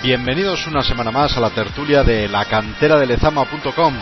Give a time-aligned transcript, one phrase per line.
[0.00, 3.94] Bienvenidos una semana más a la tertulia de la cantera de lezama.com.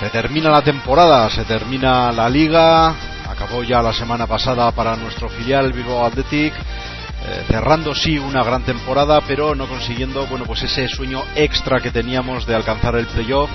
[0.00, 2.88] Se termina la temporada, se termina la liga,
[3.28, 8.64] acabó ya la semana pasada para nuestro filial Bilbao Athletic, eh, cerrando sí una gran
[8.64, 13.50] temporada, pero no consiguiendo bueno pues ese sueño extra que teníamos de alcanzar el playoff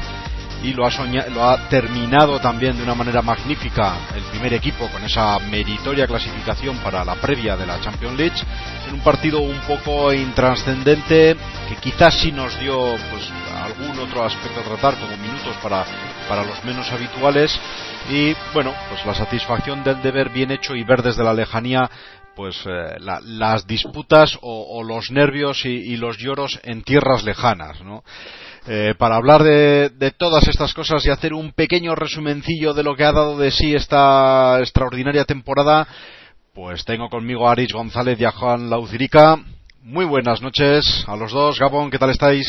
[0.63, 0.91] y lo ha,
[1.29, 6.77] lo ha terminado también de una manera magnífica el primer equipo con esa meritoria clasificación
[6.77, 8.35] para la previa de la Champions League
[8.87, 11.35] en un partido un poco intranscendente
[11.69, 13.29] que quizás sí nos dio pues
[13.63, 15.85] algún otro aspecto a tratar como minutos para,
[16.27, 17.57] para los menos habituales
[18.09, 21.89] y bueno pues la satisfacción del deber bien hecho y ver desde la lejanía
[22.35, 28.03] pues eh, las disputas o, los nervios y, y, los lloros en tierras lejanas ¿no?
[28.67, 33.03] Eh, para hablar de, todas estas cosas y hacer un pequeño resumencillo de lo que
[33.03, 35.87] ha dado de sí esta extraordinaria temporada,
[36.53, 39.37] pues tengo conmigo a Aris González y a Juan Laucirica.
[39.83, 41.59] Muy buenas noches a los dos.
[41.59, 42.47] Gabón, ¿qué tal estáis?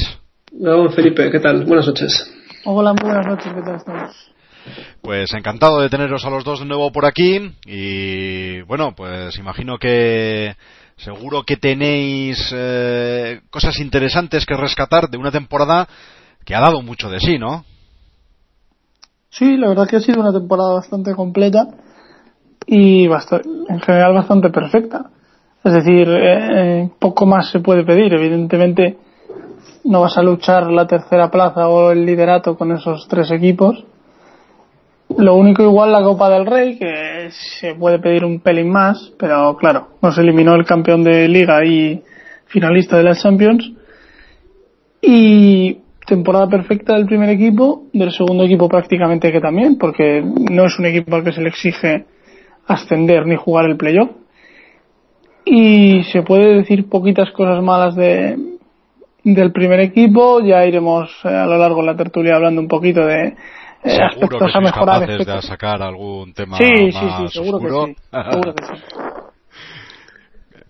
[0.52, 1.64] Gabón, Felipe, ¿qué tal?
[1.64, 2.32] Buenas noches.
[2.64, 4.32] Hola, buenas noches, ¿qué tal estamos?
[5.02, 9.78] Pues encantado de teneros a los dos de nuevo por aquí y bueno, pues imagino
[9.78, 10.56] que
[10.96, 15.86] Seguro que tenéis eh, cosas interesantes que rescatar de una temporada
[16.44, 17.64] que ha dado mucho de sí, ¿no?
[19.28, 21.66] Sí, la verdad que ha sido una temporada bastante completa
[22.66, 25.10] y en general bastante perfecta.
[25.62, 28.14] Es decir, eh, eh, poco más se puede pedir.
[28.14, 28.96] Evidentemente,
[29.84, 33.84] no vas a luchar la tercera plaza o el liderato con esos tres equipos,
[35.16, 39.56] lo único igual la Copa del Rey, que se puede pedir un pelín más, pero
[39.56, 42.02] claro, nos eliminó el campeón de liga y
[42.46, 43.72] finalista de las Champions.
[45.00, 50.78] Y temporada perfecta del primer equipo, del segundo equipo prácticamente que también, porque no es
[50.78, 52.06] un equipo al que se le exige
[52.66, 54.10] ascender ni jugar el playoff.
[55.44, 58.36] Y se puede decir poquitas cosas malas de,
[59.22, 63.04] del primer equipo, ya iremos eh, a lo largo de la tertulia hablando un poquito
[63.04, 63.34] de
[63.84, 67.68] eh, seguro que sois capaces de sacar algún tema sí, más sí, sí, seguro Que
[67.68, 67.96] sí,
[68.30, 68.72] seguro que sí.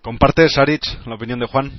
[0.03, 1.73] ¿Compartes, Sarich, la opinión de Juan?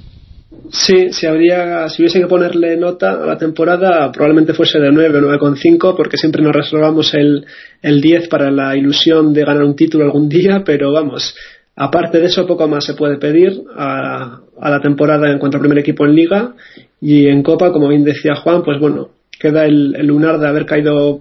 [0.70, 5.20] Sí, si habría, si hubiese que ponerle nota a la temporada, probablemente fuese de 9
[5.20, 7.46] o 9,5, porque siempre nos reservamos el,
[7.82, 11.36] el 10 para la ilusión de ganar un título algún día, pero vamos,
[11.76, 15.62] aparte de eso, poco más se puede pedir a, a la temporada en cuanto al
[15.62, 16.54] primer equipo en Liga
[17.02, 21.20] y en Copa, como bien decía Juan, pues bueno, queda el, lunar de haber caído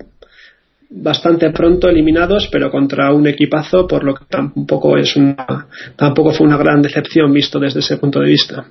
[0.89, 5.67] bastante pronto eliminados, pero contra un equipazo, por lo que tampoco es una,
[5.97, 8.67] tampoco fue una gran decepción visto desde ese punto de vista.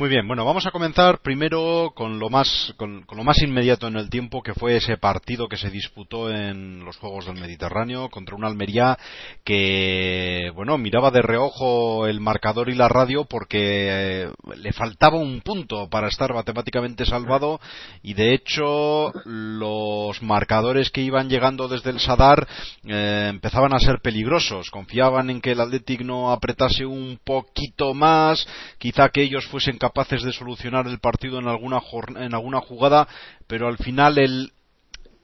[0.00, 3.96] Muy bien, bueno, vamos a comenzar primero con lo más con, lo más inmediato en
[3.96, 8.34] el tiempo que fue ese partido que se disputó en los Juegos del Mediterráneo contra
[8.34, 8.96] una Almería
[9.44, 15.42] que bueno, miraba de reojo el marcador y la radio porque eh, le faltaba un
[15.42, 17.60] punto para estar matemáticamente salvado
[18.02, 22.48] y de hecho los marcadores que iban llegando desde el Sadar
[22.86, 28.48] eh, empezaban a ser peligrosos, confiaban en que el Athletic no apretase un poquito más,
[28.78, 31.80] quizá que ellos fuesen capaces capaces de solucionar el partido en alguna,
[32.16, 33.08] en alguna jugada,
[33.48, 34.52] pero al final el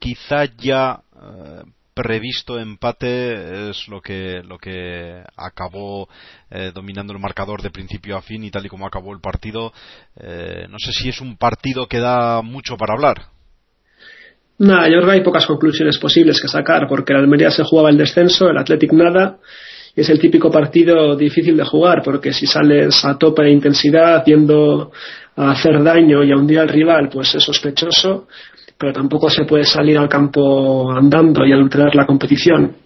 [0.01, 1.63] quizá ya eh,
[1.95, 6.09] previsto empate es lo que lo que acabó
[6.51, 9.73] eh, dominando el marcador de principio a fin y tal y como acabó el partido.
[10.17, 13.17] Eh, no sé si es un partido que da mucho para hablar.
[14.59, 17.91] Nada, yo creo que hay pocas conclusiones posibles que sacar porque el Almería se jugaba
[17.91, 19.39] el descenso, el Athletic nada
[19.97, 24.93] es el típico partido difícil de jugar porque si sales a tope de intensidad yendo
[25.37, 28.27] a hacer daño y a hundir al rival pues es sospechoso
[28.79, 32.77] pero tampoco se puede salir al campo andando y adulterar la competición.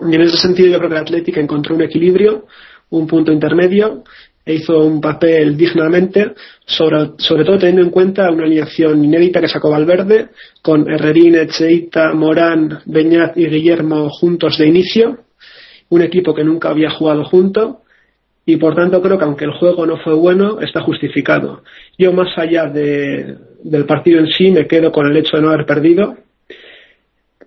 [0.00, 2.46] Y en ese sentido yo creo que el Atlético encontró un equilibrio
[2.90, 4.04] un punto intermedio
[4.44, 6.34] e hizo un papel dignamente,
[6.64, 10.28] sobre, sobre, todo teniendo en cuenta una alineación inédita que sacó Valverde,
[10.62, 15.18] con Herrerín, Echeita, Morán, Beñat y Guillermo juntos de inicio,
[15.88, 17.82] un equipo que nunca había jugado junto
[18.44, 21.64] y por tanto creo que aunque el juego no fue bueno, está justificado.
[21.98, 25.48] Yo más allá de, del partido en sí me quedo con el hecho de no
[25.50, 26.16] haber perdido,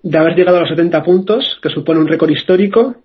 [0.02, 2.96] de haber llegado a los 70 puntos, que supone un récord histórico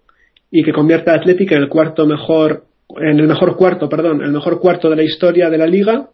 [0.51, 2.65] y que convierte a Athletic en el cuarto mejor,
[2.97, 6.09] en el mejor cuarto, perdón, el mejor cuarto de la historia de la liga,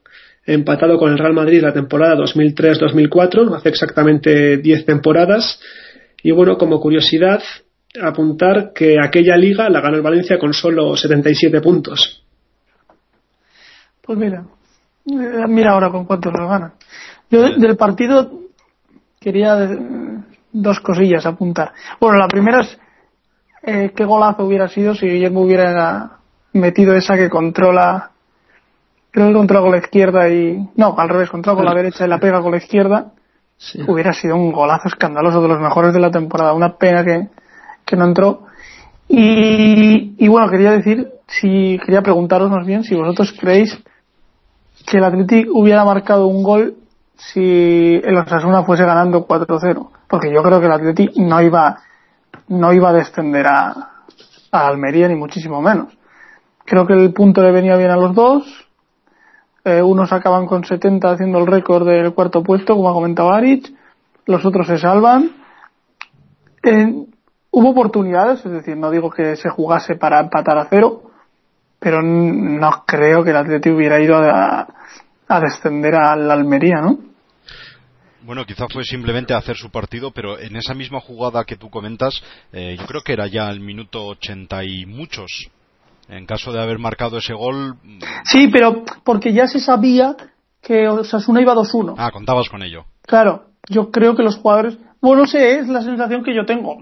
[0.46, 5.60] empatado con el Real Madrid la temporada 2003-2004, hace exactamente 10 temporadas.
[6.24, 7.42] Y bueno, como curiosidad,
[8.02, 12.24] apuntar que aquella liga la ganó el Valencia con solo 77 puntos.
[14.02, 14.46] Pues mira,
[15.06, 16.74] eh, mira ahora con cuántos lo ganan.
[17.30, 18.32] Yo del partido
[19.20, 19.56] quería
[20.52, 21.74] dos cosillas apuntar.
[22.00, 22.80] Bueno, la primera es
[23.64, 26.18] eh, qué golazo hubiera sido si Guillermo hubiera
[26.54, 28.12] metido esa que controla,
[29.12, 32.10] creo que controla con la izquierda y, no, al revés, controla con la derecha y
[32.10, 33.12] la pega con la izquierda.
[33.88, 36.54] Hubiera sido un golazo escandaloso de los mejores de la temporada.
[36.54, 37.30] Una pena que,
[37.86, 38.44] que no entró.
[39.08, 43.78] Y, y bueno, quería decir, si, quería preguntaros más bien si vosotros creéis
[44.86, 46.76] que el Athletic hubiera marcado un gol
[47.16, 49.90] si el Osasuna fuese ganando 4-0.
[50.08, 51.78] Porque yo creo que el Athletic no iba,
[52.48, 53.70] no iba a descender a,
[54.52, 55.98] a Almería ni muchísimo menos.
[56.66, 58.44] Creo que el punto le venía bien a los dos.
[59.64, 63.72] Eh, unos acaban con 70 haciendo el récord del cuarto puesto, como ha comentado Aritz.
[64.26, 65.32] Los otros se salvan.
[66.64, 67.06] Eh,
[67.52, 71.04] hubo oportunidades, es decir, no digo que se jugase para empatar a cero,
[71.80, 74.68] pero no creo que el Atlético hubiera ido a,
[75.28, 77.12] a descender a la Almería, ¿no?
[78.24, 82.22] Bueno, quizá fue simplemente hacer su partido, pero en esa misma jugada que tú comentas,
[82.54, 85.50] eh, yo creo que era ya el minuto ochenta y muchos.
[86.08, 87.78] En caso de haber marcado ese gol.
[88.26, 90.16] Sí, pero porque ya se sabía
[90.62, 91.96] que Osasuna iba 2-1.
[91.98, 92.86] Ah, contabas con ello.
[93.04, 94.78] Claro, yo creo que los jugadores.
[95.02, 96.78] Bueno, no sé, es la sensación que yo tengo.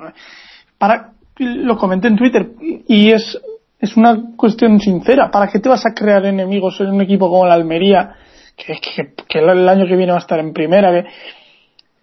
[0.79, 2.49] Para, lo comenté en Twitter
[2.87, 3.39] y es
[3.79, 5.31] es una cuestión sincera.
[5.31, 8.15] ¿Para qué te vas a crear enemigos en un equipo como la Almería,
[8.55, 8.77] que,
[9.27, 11.09] que, el año que viene va a estar en primera, que,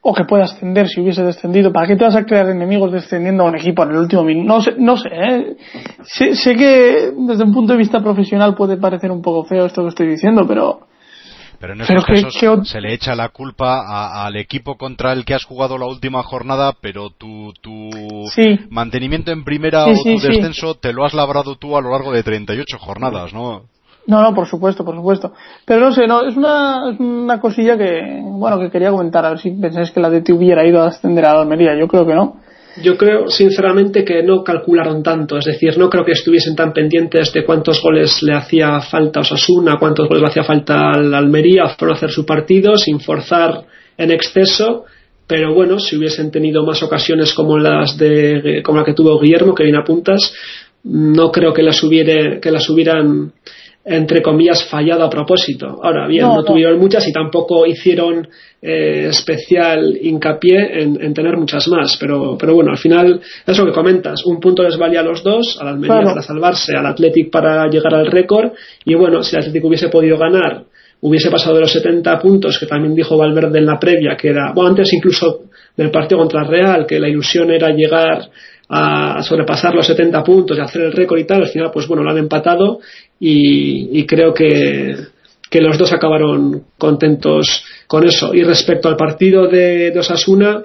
[0.01, 1.73] o que pueda ascender si hubiese descendido?
[1.73, 4.47] ¿Para qué te vas a crear enemigos descendiendo a un equipo en el último minuto?
[4.47, 5.57] No sé, no sé, ¿eh?
[6.03, 9.83] sé, sé que desde un punto de vista profesional puede parecer un poco feo esto
[9.83, 10.87] que estoy diciendo, pero
[11.59, 15.45] pero en esos casos se le echa la culpa al equipo contra el que has
[15.45, 17.91] jugado la última jornada, pero tu, tu
[18.71, 22.23] mantenimiento en primera o tu descenso te lo has labrado tú a lo largo de
[22.23, 23.63] 38 jornadas, ¿no?
[24.07, 25.33] No, no, por supuesto, por supuesto.
[25.65, 29.31] Pero no sé, no, es una, es una cosilla que, bueno, que quería comentar, a
[29.31, 31.77] ver si pensáis que la DT hubiera ido a ascender a la Almería.
[31.77, 32.37] Yo creo que no.
[32.83, 35.39] Yo creo, sinceramente, que no calcularon tanto.
[35.39, 39.23] Es decir, no creo que estuviesen tan pendientes de cuántos goles le hacía falta a
[39.23, 41.69] Osasuna, cuántos goles le hacía falta a la Almería.
[41.69, 43.63] Fueron a hacer su partido sin forzar
[43.97, 44.85] en exceso.
[45.27, 49.55] Pero bueno, si hubiesen tenido más ocasiones como las de, como la que tuvo Guillermo,
[49.55, 50.33] que viene a puntas,
[50.85, 53.33] no creo que las, hubiera, que las hubieran
[53.89, 55.79] entre comillas, fallado a propósito.
[55.81, 58.27] Ahora bien, no, tuvieron muchas y tampoco hicieron
[58.61, 61.97] eh, especial hincapié en, tener muchas más.
[62.01, 64.27] Pero, pero bueno, al final, es lo que comentas.
[64.27, 67.95] Un punto les valía a los dos, al Almería para salvarse, al Athletic para llegar
[67.95, 68.51] al récord.
[68.85, 70.65] Y bueno, si el Athletic hubiese podido ganar,
[71.03, 74.53] hubiese pasado de los 70 puntos, que también dijo Valverde en la previa, que era,
[74.53, 75.45] bueno, antes incluso
[75.77, 78.31] del partido contra el Real, que la ilusión era llegar
[78.69, 82.03] a sobrepasar los 70 puntos y hacer el récord y tal, al final pues bueno,
[82.03, 82.81] lo han empatado
[83.19, 84.97] y, creo que,
[85.51, 88.35] que, los dos acabaron contentos con eso.
[88.35, 90.65] Y respecto al partido de, de Osasuna,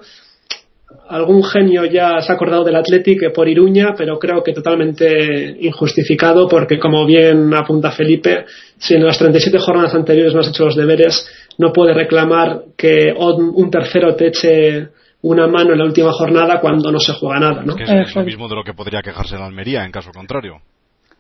[1.12, 6.48] algún genio ya se ha acordado del Athletic por Iruña, pero creo que totalmente injustificado
[6.48, 8.46] porque, como bien apunta Felipe,
[8.78, 13.14] si en las 37 jornadas anteriores no has hecho los deberes, no puede reclamar que
[13.16, 14.90] un tercero te eche
[15.24, 17.76] una mano en la última jornada cuando no se juega nada, ¿no?
[17.78, 20.62] Es, lo mismo de lo que podría quejarse la Almería en caso contrario.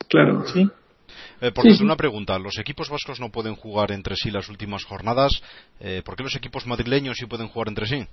[0.07, 0.43] Claro.
[0.45, 0.67] Sí.
[1.41, 5.31] Eh, por una pregunta, los equipos vascos no pueden jugar entre sí las últimas jornadas,
[5.79, 8.05] eh, ¿por qué los equipos madrileños sí pueden jugar entre sí?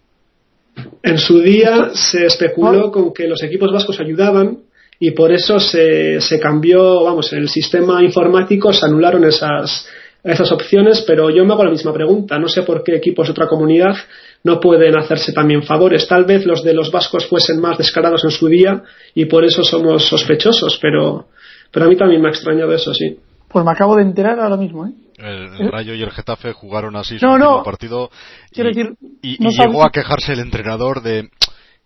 [1.02, 4.61] En su día se especuló con que los equipos vascos ayudaban
[4.99, 9.87] y por eso se, se cambió, vamos, en el sistema informático se anularon esas,
[10.25, 12.38] esas opciones, pero yo me hago la misma pregunta.
[12.38, 13.97] No sé por qué equipos de otra comunidad
[14.42, 16.06] no pueden hacerse también favores.
[16.08, 18.82] Tal vez los de los vascos fuesen más descarados en su día
[19.14, 21.28] y por eso somos sospechosos, pero,
[21.70, 23.18] pero a mí también me ha extrañado eso, sí.
[23.48, 24.92] Pues me acabo de enterar ahora mismo, ¿eh?
[25.18, 28.08] El, Rayo y el Getafe jugaron así su último partido
[28.52, 31.28] y, llegó a quejarse el entrenador de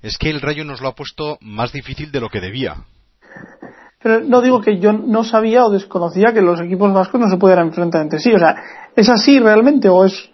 [0.02, 2.84] es que el Rayo nos lo ha puesto más difícil de lo que debía.
[4.02, 7.36] Pero no digo que yo no sabía o desconocía que los equipos vascos no se
[7.36, 8.34] pudieran enfrentar entre sí.
[8.34, 8.56] O sea,
[8.96, 10.31] ¿es así realmente o es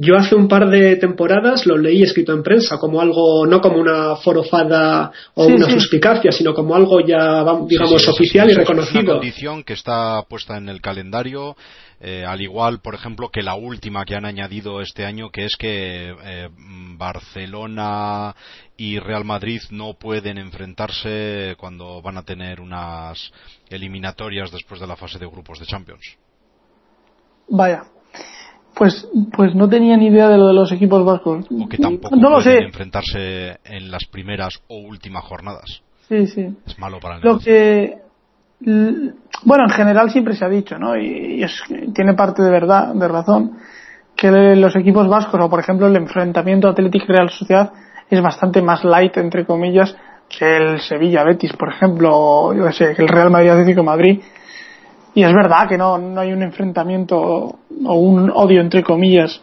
[0.00, 3.78] yo hace un par de temporadas lo leí escrito en prensa como algo, no como
[3.78, 9.00] una forofada o una suspicacia, sino como algo ya, digamos, oficial y reconocido.
[9.00, 11.56] Es una condición que está puesta en el calendario,
[12.00, 15.56] eh, al igual, por ejemplo, que la última que han añadido este año, que es
[15.56, 16.48] que eh,
[16.96, 18.36] Barcelona
[18.76, 23.32] y Real Madrid no pueden enfrentarse cuando van a tener unas
[23.68, 26.16] eliminatorias después de la fase de grupos de Champions.
[27.48, 27.82] Vaya,
[28.78, 31.46] pues pues no tenía ni idea de lo de los equipos vascos.
[31.50, 32.58] O que tampoco no lo sé.
[32.58, 35.82] enfrentarse en las primeras o últimas jornadas.
[36.08, 36.48] Sí, sí.
[36.64, 37.52] Es malo para el Lo negocio.
[37.52, 38.08] que
[39.44, 40.96] bueno, en general siempre se ha dicho, ¿no?
[40.96, 41.62] Y, y es,
[41.94, 43.58] tiene parte de verdad, de razón,
[44.16, 47.72] que los equipos vascos, o por ejemplo el enfrentamiento Athletic Real Sociedad,
[48.10, 49.94] es bastante más light, entre comillas,
[50.28, 54.20] que el Sevilla Betis, por ejemplo, o yo sé, que el Real Madrid Atlético Madrid.
[55.14, 59.42] Y es verdad que no, no hay un enfrentamiento o un odio, entre comillas,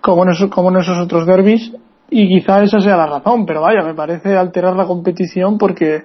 [0.00, 1.72] como en, esos, como en esos otros derbis.
[2.10, 6.04] Y quizá esa sea la razón, pero vaya, me parece alterar la competición porque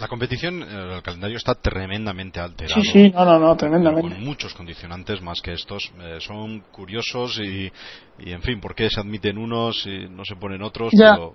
[0.00, 2.82] La competición, el calendario está tremendamente alterado.
[2.82, 4.16] Sí, sí, no, no, no, Con tremendamente.
[4.20, 5.92] muchos condicionantes más que estos.
[6.00, 7.70] Eh, son curiosos y,
[8.18, 10.90] y, en fin, ¿por qué se admiten unos y no se ponen otros?
[10.92, 11.12] Ya.
[11.12, 11.34] Pero,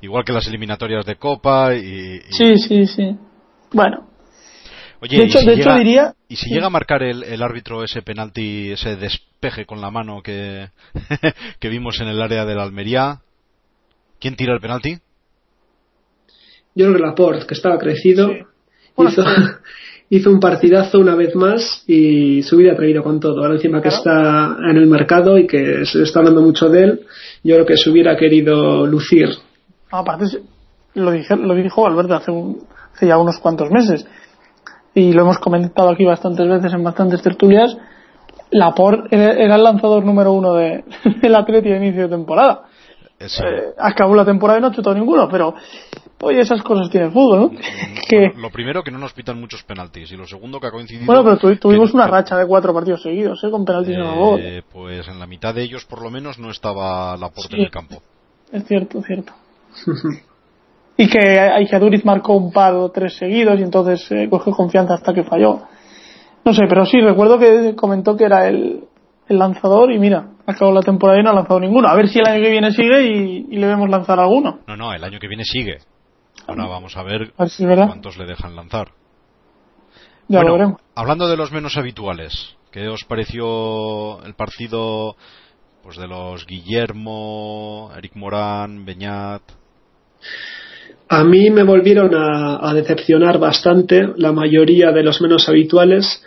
[0.00, 1.78] igual que las eliminatorias de Copa y...
[1.80, 3.16] y- Sí, sí, sí.
[3.72, 4.06] Bueno,
[5.00, 6.14] Oye, de y hecho, si de hecho llega- diría.
[6.28, 10.22] Y si llega a marcar el, el árbitro ese penalti, ese despeje con la mano
[10.22, 10.68] que,
[11.60, 13.20] que vimos en el área de la Almería,
[14.20, 14.98] ¿quién tira el penalti?
[16.74, 18.44] Yo creo que Laporte, que estaba crecido, Sí.
[20.10, 23.42] Hizo, un partidazo una vez más y se hubiera traído con todo.
[23.42, 27.00] Ahora encima que está en el mercado y que se está hablando mucho de él,
[27.44, 29.28] yo creo que se hubiera querido lucir.
[29.90, 30.24] Aparte,
[30.94, 32.64] lo, dije, lo dijo Alberto hace, un-
[32.94, 34.06] hace ya unos cuantos meses.
[34.98, 37.76] Y lo hemos comentado aquí bastantes veces en bastantes tertulias.
[38.50, 40.84] Laporte era, era el lanzador número uno de,
[41.22, 42.62] del Atleti de inicio de temporada.
[43.18, 45.54] Ese- Eh, acabó la temporada y no chutó ninguno, pero
[46.22, 47.50] oye, esas cosas tiene el fútbol, ¿no?
[48.08, 50.10] que, Lo primero, que no nos pitan muchos penaltis.
[50.12, 51.06] Y lo segundo, que ha coincidido.
[51.06, 53.50] bueno, pero tu- tuvimos que- una racha de cuatro partidos seguidos, ¿eh?
[53.50, 54.40] Con penaltis en el gol.
[54.42, 57.56] eh, Pues en la mitad de ellos, por lo menos, no estaba Laporte Sí.
[57.56, 58.02] en el campo.
[58.52, 59.32] Es cierto, es cierto.
[61.00, 65.14] y que Aijaduriz marcó un par o tres seguidos y entonces eh, cogió confianza hasta
[65.14, 65.60] que falló.
[66.44, 68.84] No sé, pero sí, recuerdo que comentó que era el,
[69.28, 71.88] el lanzador y mira, acabó la temporada y no ha lanzado ninguno.
[71.88, 74.58] A ver si el año que viene sigue y, y le vemos lanzar alguno.
[74.66, 75.78] No, no, el año que viene sigue.
[76.48, 77.86] Ahora vamos a ver A ver si es verdad.
[77.86, 78.88] cuántos le dejan lanzar.
[80.28, 80.80] Ya Bueno, lo veremos.
[80.96, 85.14] Hablando de los menos habituales, ¿qué os pareció el partido
[85.82, 89.42] pues de los Guillermo, Eric Morán, Beñat?
[91.10, 96.22] A mí me volvieron a, decepcionar bastante la mayoría de los menos habituales,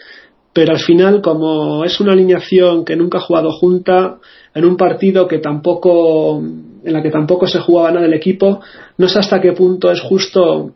[0.54, 4.18] pero al final, como es una alineación que nunca ha jugado junta,
[4.56, 8.60] en un partido que tampoco, en la que tampoco se jugaba nada el equipo,
[8.98, 10.72] no sé hasta qué punto es justo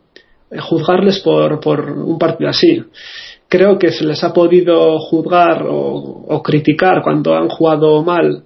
[0.52, 2.84] eh, juzgarles por, por un partido así.
[3.48, 8.44] Creo que se les ha podido juzgar o, o criticar cuando han jugado mal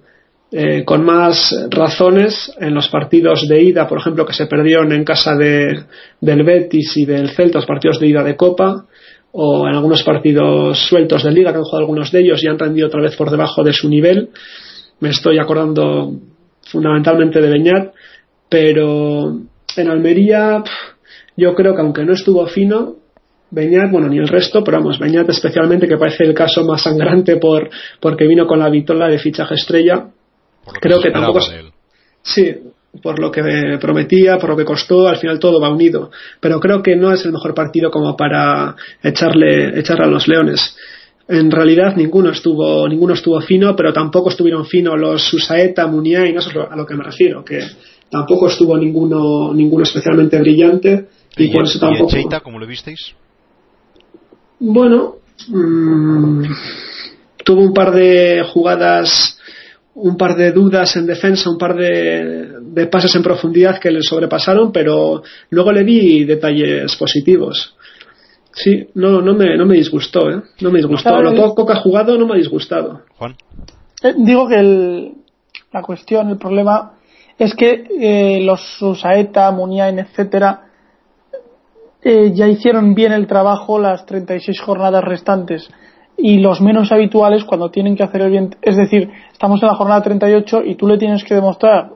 [0.53, 5.05] eh, con más razones en los partidos de ida, por ejemplo, que se perdieron en
[5.05, 5.85] casa de,
[6.19, 8.85] del Betis y del Celta, los partidos de ida de Copa,
[9.31, 12.59] o en algunos partidos sueltos de Liga, que han jugado algunos de ellos y han
[12.59, 14.29] rendido otra vez por debajo de su nivel.
[14.99, 16.11] Me estoy acordando
[16.69, 17.93] fundamentalmente de Beñat,
[18.49, 19.39] pero
[19.77, 20.63] en Almería
[21.37, 22.97] yo creo que aunque no estuvo fino,
[23.51, 27.37] Beñat, bueno, ni el resto, pero vamos, Beñat especialmente, que parece el caso más sangrante
[27.37, 27.69] por,
[28.01, 30.07] porque vino con la vitola de fichaje estrella,
[30.63, 31.71] Por lo Creo que tampoco es- de él.
[32.23, 32.55] Sí,
[33.01, 36.11] por lo que me prometía, por lo que costó, al final todo va unido.
[36.39, 40.75] Pero creo que no es el mejor partido como para echarle, echarle a los leones.
[41.27, 46.49] En realidad ninguno estuvo, ninguno estuvo fino, pero tampoco estuvieron finos los Susaeta, Muniain, eso
[46.49, 47.59] es a lo que me refiero, que
[48.09, 52.09] tampoco estuvo ninguno, ninguno especialmente brillante y, ¿Y, por eso y tampoco.
[52.09, 53.15] Echeita, cómo lo visteis?
[54.59, 55.15] Bueno,
[55.47, 56.43] mm,
[57.45, 59.39] tuvo un par de jugadas,
[59.93, 64.01] un par de dudas en defensa, un par de, de pases en profundidad que le
[64.01, 67.75] sobrepasaron, pero luego le vi detalles positivos.
[68.53, 70.41] Sí, no, no me, no me disgustó, ¿eh?
[70.61, 71.21] No me disgustó.
[71.21, 73.01] Lo poco que ha jugado no me ha disgustado.
[73.17, 73.35] Juan.
[74.03, 75.11] Eh, digo que el-
[75.71, 76.93] la cuestión, el problema
[77.37, 80.67] es que eh, los Susaeta, Muniain, etcétera,
[82.03, 85.69] eh, ya hicieron bien el trabajo las 36 jornadas restantes
[86.17, 89.75] y los menos habituales cuando tienen que hacer el bien, es decir, estamos en la
[89.75, 91.89] jornada 38 y tú le tienes que demostrar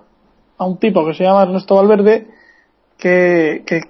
[0.57, 2.27] a un tipo que se llama Ernesto Valverde
[2.97, 3.81] que, que,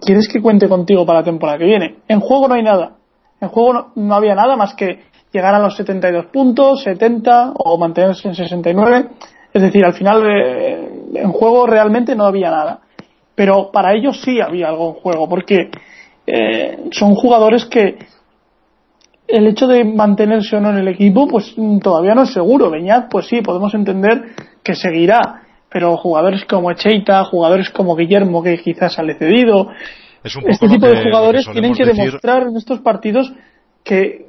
[0.00, 1.96] quieres que cuente contigo para la temporada que viene.
[2.08, 2.96] En juego no hay nada.
[3.40, 5.00] En juego no, no había nada más que
[5.32, 9.08] llegar a los 72 puntos, 70 o mantenerse en 69.
[9.52, 12.80] Es decir, al final eh, en juego realmente no había nada.
[13.34, 15.70] Pero para ellos sí había algo en juego, porque
[16.26, 17.96] eh, son jugadores que
[19.28, 22.70] el hecho de mantenerse o no en el equipo, pues mm, todavía no es seguro.
[22.70, 24.22] Beñat, pues sí, podemos entender
[24.64, 29.70] que seguirá, pero jugadores como Echeita, jugadores como Guillermo, que quizás sale cedido,
[30.24, 32.04] Es un poco este tipo que- de jugadores tienen que decir.
[32.04, 33.32] demostrar en estos partidos
[33.84, 34.26] que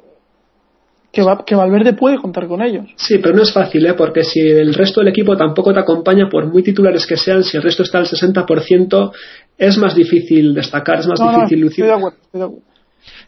[1.12, 2.86] que, que, Valverde puede contar con ellos.
[2.94, 3.94] Sí, pero no es fácil, ¿eh?
[3.94, 7.56] porque si el resto del equipo tampoco te acompaña, por muy titulares que sean, si
[7.56, 9.10] el resto está al 60%,
[9.58, 11.84] es más difícil destacar, es más difícil lucir.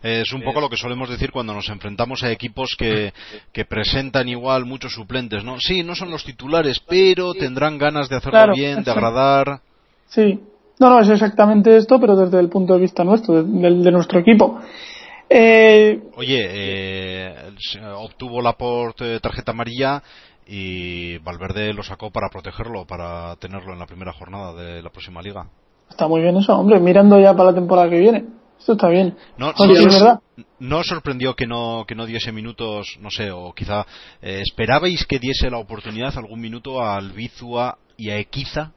[0.03, 3.13] Es un poco lo que solemos decir cuando nos enfrentamos a equipos que,
[3.53, 5.57] que, presentan igual muchos suplentes, ¿no?
[5.61, 9.61] Sí, no son los titulares, pero tendrán ganas de hacerlo bien, de agradar.
[10.07, 10.41] Sí,
[10.81, 14.61] no, no, es exactamente esto, pero desde el punto de vista nuestro, de nuestro equipo.
[15.31, 17.35] Eh, Oye, eh,
[17.97, 20.03] obtuvo la por tarjeta amarilla
[20.47, 25.23] y Valverde lo sacó para protegerlo, para tenerlo en la primera jornada de la próxima
[25.23, 25.47] liga.
[25.89, 28.25] Está muy bien eso, hombre, mirando ya para la temporada que viene.
[28.63, 29.17] Esto está bien.
[29.39, 30.21] No, no,
[30.61, 33.85] no sorprendió que no, que no diese minutos, no sé, o quizá
[34.23, 38.71] eh, esperabais que diese la oportunidad algún minuto al Bizua y a Equiza.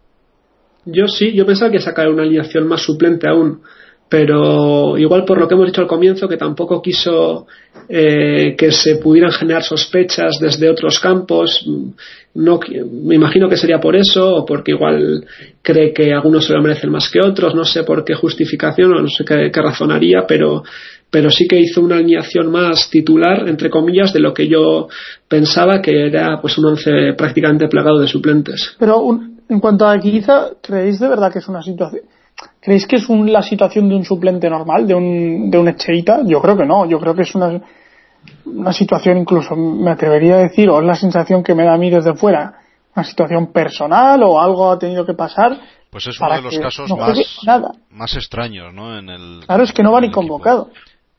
[0.85, 3.61] Yo sí, yo pensaba que sacar una alineación más suplente aún
[4.07, 7.47] pero igual por lo que hemos dicho al comienzo, que tampoco quiso
[7.89, 11.67] eh, que se pudieran generar sospechas desde otros campos,
[12.35, 12.59] no,
[13.03, 15.25] me imagino que sería por eso, o porque igual
[15.61, 19.01] cree que algunos se lo merecen más que otros, no sé por qué justificación o
[19.01, 20.63] no sé qué, razonaría, pero,
[21.09, 24.87] pero sí que hizo una alineación más titular, entre comillas, de lo que yo
[25.27, 28.75] pensaba que era pues un once prácticamente plagado de suplentes.
[28.77, 29.01] Pero
[29.49, 32.03] en cuanto a quizá, ¿creéis de verdad que es una situación?
[32.61, 36.21] ¿Creéis que es la situación de un suplente normal, de un, de un Echeita?
[36.25, 37.61] Yo creo que no, yo creo que es una,
[38.45, 41.77] una situación incluso, me atrevería a decir, o es la sensación que me da a
[41.77, 42.55] mí desde fuera,
[42.95, 45.59] una situación personal o algo ha tenido que pasar.
[45.91, 46.89] Pues es uno de los casos
[47.89, 48.97] más, extraños, ¿no?
[48.97, 50.69] En el, claro, es que no va ni convocado.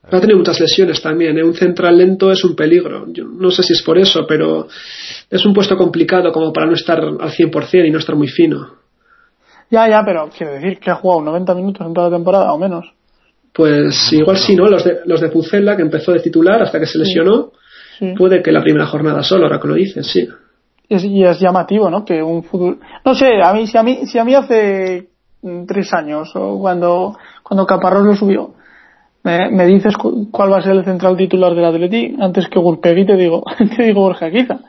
[0.03, 1.43] Ha tenido muchas lesiones también, ¿eh?
[1.43, 3.07] un central lento es un peligro.
[3.13, 4.69] Yo no sé si es por eso, pero
[5.29, 8.86] es un puesto complicado como para no estar al 100% y no estar muy fino.
[9.71, 12.59] Ya, ya, pero quiero decir que ha jugado 90 minutos en toda la temporada o
[12.59, 12.93] menos.
[13.53, 14.69] Pues igual sí, ¿no?
[14.69, 17.53] Los de, los de Pucella, que empezó de titular hasta que se lesionó,
[18.17, 20.29] puede que la primera jornada solo, ahora que lo dices, sí.
[20.89, 22.05] y es llamativo, ¿no?
[22.05, 22.79] Que un fútbol...
[23.05, 25.09] No sé, a mí, si a mí, si a mí hace
[25.67, 28.55] tres años, o cuando, cuando Caparrós lo subió,
[29.23, 33.07] me, me dices cuál va a ser el central titular del Atleti, antes que Gurpegui
[33.07, 33.43] te digo,
[33.77, 34.61] te digo Borja Quiza.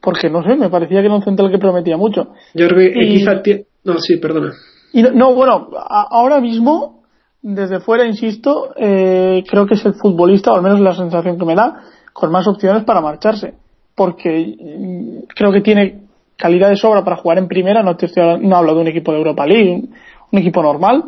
[0.00, 2.34] Porque no sé, me parecía que era un central que prometía mucho.
[2.52, 3.42] Yo creo que quizá
[3.84, 4.52] no, sí, perdona.
[4.92, 7.02] Y no, bueno, ahora mismo,
[7.42, 11.44] desde fuera, insisto, eh, creo que es el futbolista, o al menos la sensación que
[11.44, 13.54] me da, con más opciones para marcharse.
[13.94, 16.04] Porque mm, creo que tiene
[16.36, 19.12] calidad de sobra para jugar en primera, no, te estoy, no hablo de un equipo
[19.12, 19.84] de Europa League,
[20.32, 21.04] un, equipo normal,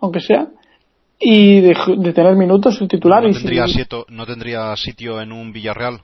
[0.00, 0.46] aunque sea,
[1.18, 1.74] y de,
[2.14, 3.22] tener minutos el titular.
[3.22, 3.64] ¿No, tendría
[4.08, 6.00] ¿No tendría sitio en un Villarreal?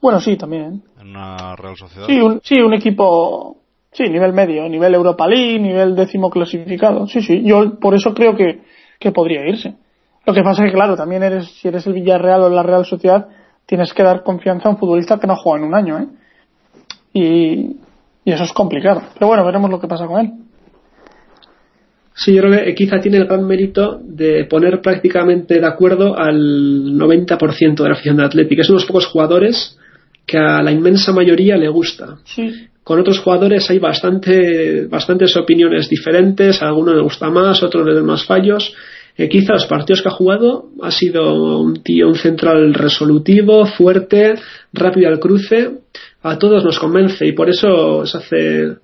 [0.00, 0.82] Bueno, sí, también.
[1.00, 2.06] ¿En una Real Sociedad?
[2.06, 3.63] Sí, un, sí, un equipo
[3.94, 7.06] Sí, nivel medio, nivel Europa League, nivel décimo clasificado.
[7.06, 8.60] Sí, sí, yo por eso creo que,
[8.98, 9.76] que podría irse.
[10.26, 12.84] Lo que pasa es que, claro, también eres, si eres el Villarreal o la Real
[12.84, 13.28] Sociedad,
[13.66, 16.06] tienes que dar confianza a un futbolista que no juega en un año, ¿eh?
[17.12, 17.76] Y,
[18.24, 19.00] y eso es complicado.
[19.14, 20.32] Pero bueno, veremos lo que pasa con él.
[22.16, 26.96] Sí, yo creo que quizá tiene el gran mérito de poner prácticamente de acuerdo al
[26.96, 28.62] 90% de la afición de Atlético.
[28.62, 29.78] Es unos pocos jugadores
[30.26, 32.18] que a la inmensa mayoría le gusta.
[32.24, 32.68] Sí.
[32.84, 37.86] Con otros jugadores hay bastante, bastantes opiniones diferentes, a algunos le gusta más, a otros
[37.86, 38.74] le dan más fallos.
[39.16, 44.34] Eh, quizá los partidos que ha jugado ha sido un tío, un central resolutivo, fuerte,
[44.72, 45.70] rápido al cruce.
[46.22, 48.76] A todos nos convence y por eso se hace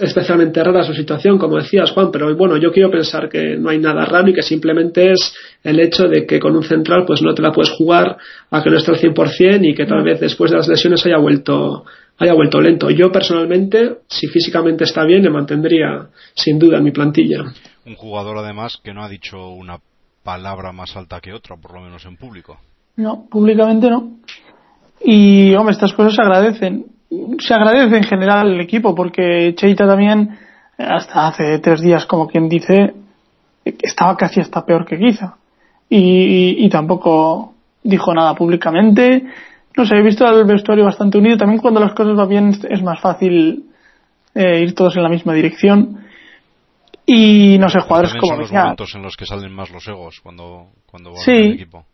[0.00, 3.78] especialmente rara su situación, como decías Juan, pero bueno, yo quiero pensar que no hay
[3.78, 7.34] nada raro y que simplemente es el hecho de que con un central pues no
[7.34, 8.16] te la puedes jugar
[8.50, 11.18] a que no esté al 100% y que tal vez después de las lesiones haya
[11.18, 11.84] vuelto
[12.18, 12.90] haya vuelto lento.
[12.90, 17.44] Yo personalmente, si físicamente está bien, le mantendría sin duda en mi plantilla.
[17.84, 19.78] Un jugador además que no ha dicho una
[20.22, 22.58] palabra más alta que otra, por lo menos en público.
[22.96, 24.16] No, públicamente no.
[25.04, 26.86] Y, hombre, estas cosas se agradecen.
[27.38, 30.36] Se agradece en general el equipo porque Cheita también,
[30.78, 32.94] hasta hace tres días, como quien dice,
[33.64, 35.36] estaba casi hasta peor que quizá.
[35.88, 39.24] Y, y tampoco dijo nada públicamente
[39.76, 41.36] no sé, he visto al vestuario bastante unido.
[41.36, 43.66] También cuando las cosas van bien es más fácil
[44.34, 46.04] eh, ir todos en la misma dirección.
[47.04, 48.32] Y no sé, jugadores como.
[48.32, 51.84] Son los momentos en los que salen más los egos cuando, cuando sí, el equipo.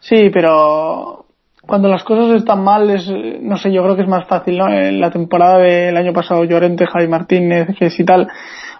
[0.00, 1.24] Sí, pero
[1.62, 3.08] cuando las cosas están mal, es,
[3.40, 4.68] no sé, yo creo que es más fácil, ¿no?
[4.68, 8.28] En la temporada del año pasado, Llorente, Javi Martínez, y tal,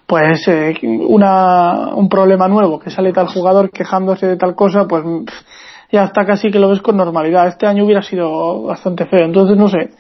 [0.07, 5.03] pues eh, una, un problema nuevo, que sale tal jugador quejándose de tal cosa, pues
[5.91, 7.47] ya está casi que lo ves con normalidad.
[7.49, 9.25] Este año hubiera sido bastante feo.
[9.25, 9.91] Entonces, no sé.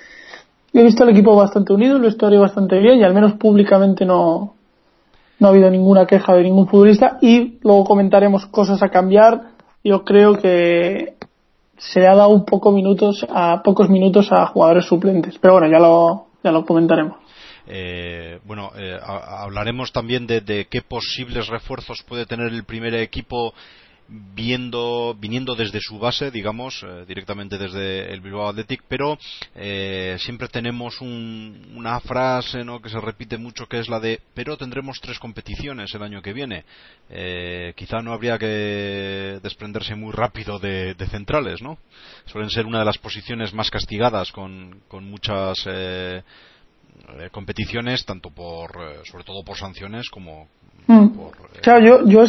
[0.72, 4.54] He visto el equipo bastante unido, el vestuario bastante bien y al menos públicamente no,
[5.38, 9.52] no ha habido ninguna queja de ningún futbolista y luego comentaremos cosas a cambiar.
[9.84, 11.14] Yo creo que
[11.76, 12.44] se le ha dado un
[12.74, 15.38] minutos a pocos minutos a jugadores suplentes.
[15.38, 17.18] Pero bueno, ya lo, ya lo comentaremos.
[17.66, 23.54] Eh, bueno, eh, hablaremos también de, qué posibles refuerzos puede tener el primer equipo
[24.08, 29.18] viendo, viniendo desde su base, digamos, eh, directamente desde el Bilbao Athletic, pero
[29.54, 32.80] eh, siempre tenemos una frase ¿no?
[32.80, 36.32] que se repite mucho que es la de pero tendremos tres competiciones el año que
[36.32, 36.64] viene.
[37.10, 41.78] Eh, quizá no habría que desprenderse muy rápido de, centrales, ¿no?
[42.24, 45.68] Suelen ser una de las posiciones más castigadas con, con muchas
[47.30, 48.72] competiciones, tanto por,
[49.04, 50.48] sobre todo por sanciones como
[50.86, 51.08] mm.
[51.08, 51.50] por.
[51.60, 52.24] claro, yo, yo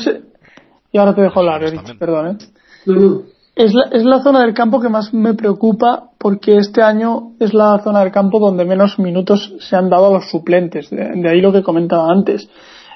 [0.95, 1.61] y ahora te dejo hablar,
[1.99, 2.27] perdón.
[2.27, 3.21] ¿eh?
[3.53, 7.53] Es, la, es la zona del campo que más me preocupa porque este año es
[7.53, 10.89] la zona del campo donde menos minutos se han dado a los suplentes.
[10.89, 12.47] De, ahí lo que comentaba antes.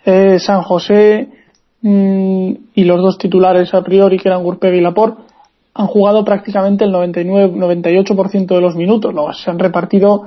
[0.06, 1.28] Eh, San José
[1.82, 5.22] mm, y los dos titulares a priori, que eran Gurpega y Laporte,
[5.74, 9.14] han jugado prácticamente el 99-98% de los minutos.
[9.14, 10.24] Luego se han repartido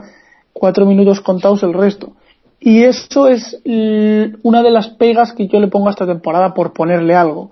[0.52, 2.12] cuatro minutos contados el resto.
[2.60, 6.74] Y eso es una de las pegas que yo le pongo a esta temporada por
[6.74, 7.50] ponerle algo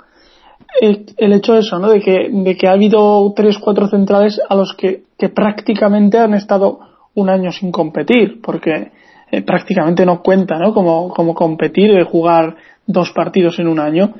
[0.80, 1.90] el, hecho de eso, ¿no?
[1.90, 6.34] De que, de que ha habido tres, cuatro centrales a los que, que prácticamente han
[6.34, 6.80] estado
[7.14, 8.92] un año sin competir, porque
[9.30, 10.72] eh, prácticamente no cuenta, ¿no?
[10.72, 14.14] Como, como competir, de jugar dos partidos en un año.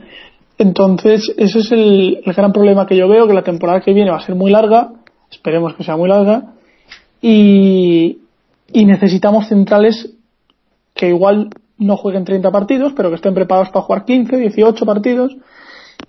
[0.59, 4.11] Entonces, ese es el, el, gran problema que yo veo, que la temporada que viene
[4.11, 4.91] va a ser muy larga,
[5.31, 6.53] esperemos que sea muy larga,
[7.23, 8.19] y,
[8.73, 10.15] y necesitamos centrales
[10.95, 11.49] que igual
[11.79, 15.35] no jueguen 30 partidos, pero que estén preparados para jugar 15, 18 partidos,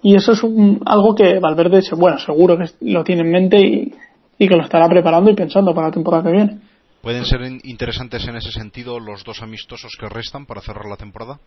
[0.01, 0.41] y eso es
[0.86, 5.30] algo que Valverde, bueno, seguro que lo tiene en mente y, que lo estará preparando
[5.30, 6.58] y pensando para la temporada que viene.
[7.01, 11.39] ¿Pueden ser interesantes en ese sentido los dos amistosos que restan para cerrar la temporada?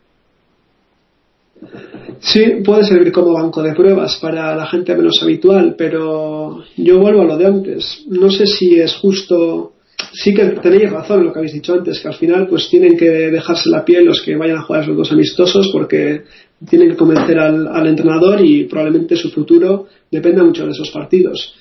[2.20, 7.22] Sí, puede servir como banco de pruebas para la gente menos habitual, pero yo vuelvo
[7.22, 8.04] a lo de antes.
[8.08, 9.72] No sé si es justo.
[10.12, 12.96] Sí que tenéis razón en lo que habéis dicho antes, que al final pues tienen
[12.96, 16.24] que dejarse la piel los que vayan a jugar esos dos amistosos, porque
[16.68, 21.54] tienen que convencer al, entrenador y probablemente su futuro dependa mucho de esos partidos.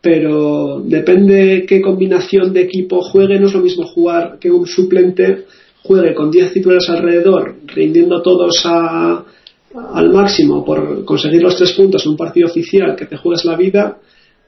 [0.00, 5.44] Pero depende qué combinación de equipo juegue, no es lo mismo jugar que un suplente
[5.82, 12.12] juegue con 10 titulares alrededor, rindiendo todos al máximo por conseguir los tres puntos en
[12.12, 13.98] un partido oficial que te juegues la vida,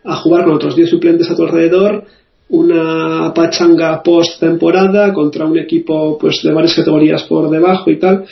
[0.04, 2.04] a jugar con otros 10 suplentes a tu alrededor,
[2.48, 8.24] una pachanga post temporada contra un equipo pues de varias categorías por debajo y tal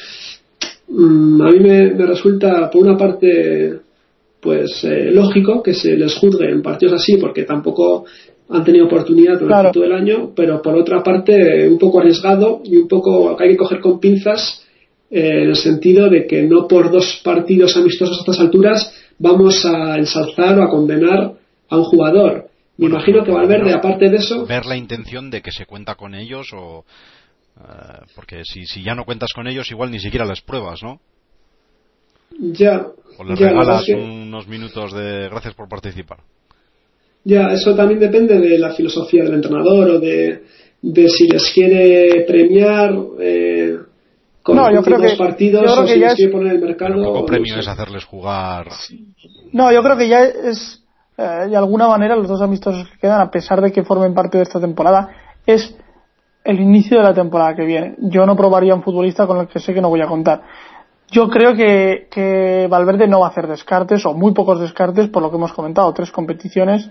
[0.96, 3.80] Mm, a mí me, resulta, por una parte,
[4.40, 8.04] pues eh, lógico que se les juzgue en partidos así, porque tampoco
[8.48, 12.76] han tenido oportunidad durante todo el año, pero por otra parte, un poco arriesgado y
[12.76, 14.64] un poco que hay que coger con pinzas
[15.10, 19.64] eh, en el sentido de que no por dos partidos amistosos a estas alturas vamos
[19.64, 21.32] a ensalzar o a condenar
[21.68, 22.50] a un jugador.
[22.76, 24.46] Me imagino que Valverde, aparte de eso.
[24.46, 26.84] Ver la intención de que se cuenta con ellos o
[27.60, 31.00] eh, porque si, si ya no cuentas con ellos, igual ni siquiera les pruebas, ¿no?
[32.38, 32.86] Ya.
[33.18, 36.18] O les regalas unos minutos de gracias por participar.
[37.24, 40.44] Ya, eso también depende de la filosofía del entrenador o de,
[40.82, 43.78] de si les quiere premiar eh,
[44.42, 44.82] con no, yo
[45.16, 47.02] partidos o si les quiere poner el mercado.
[47.02, 48.68] Poco premio es hacerles jugar.
[49.52, 50.82] No, yo creo que ya es,
[51.16, 54.36] eh, de alguna manera, los dos amistosos que quedan, a pesar de que formen parte
[54.36, 55.08] de esta temporada,
[55.46, 55.74] es
[56.44, 57.94] el inicio de la temporada que viene.
[57.98, 60.42] Yo no probaría un futbolista con el que sé que no voy a contar.
[61.10, 65.22] Yo creo que, que Valverde no va a hacer descartes o muy pocos descartes por
[65.22, 65.92] lo que hemos comentado.
[65.92, 66.90] Tres competiciones.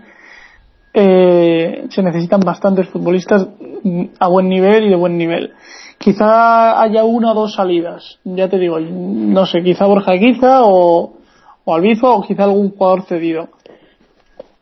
[0.93, 3.47] Eh, se necesitan bastantes futbolistas
[4.19, 5.53] a buen nivel y de buen nivel.
[5.97, 8.19] Quizá haya una o dos salidas.
[8.23, 11.13] Ya te digo, no sé, quizá Borja Quizá o,
[11.65, 13.49] o Albizo o quizá algún jugador cedido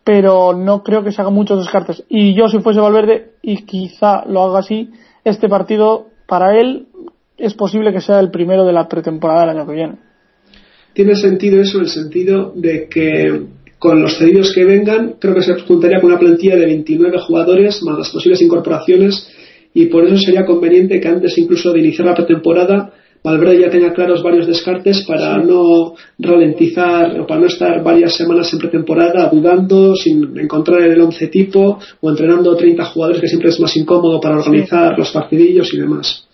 [0.04, 2.04] pero no creo que se hagan muchos descartes.
[2.10, 4.90] Y yo si fuese Valverde, y quizá lo haga así,
[5.24, 6.88] este partido para él
[7.38, 9.96] es posible que sea el primero de la pretemporada del año que viene.
[10.94, 13.46] Tiene sentido eso, el sentido de que
[13.80, 17.82] con los cedidos que vengan, creo que se juntaría con una plantilla de 29 jugadores
[17.84, 19.28] más las posibles incorporaciones
[19.74, 23.94] y por eso sería conveniente que antes incluso de iniciar la pretemporada Valverde ya tenga
[23.94, 29.96] claros varios descartes para no ralentizar o para no estar varias semanas en pretemporada dudando
[29.96, 34.38] sin encontrar el once tipo o entrenando 30 jugadores que siempre es más incómodo para
[34.38, 36.28] organizar los partidillos y demás.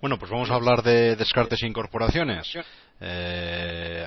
[0.00, 2.56] Bueno, pues vamos a hablar de descartes e incorporaciones.
[3.00, 4.06] Eh,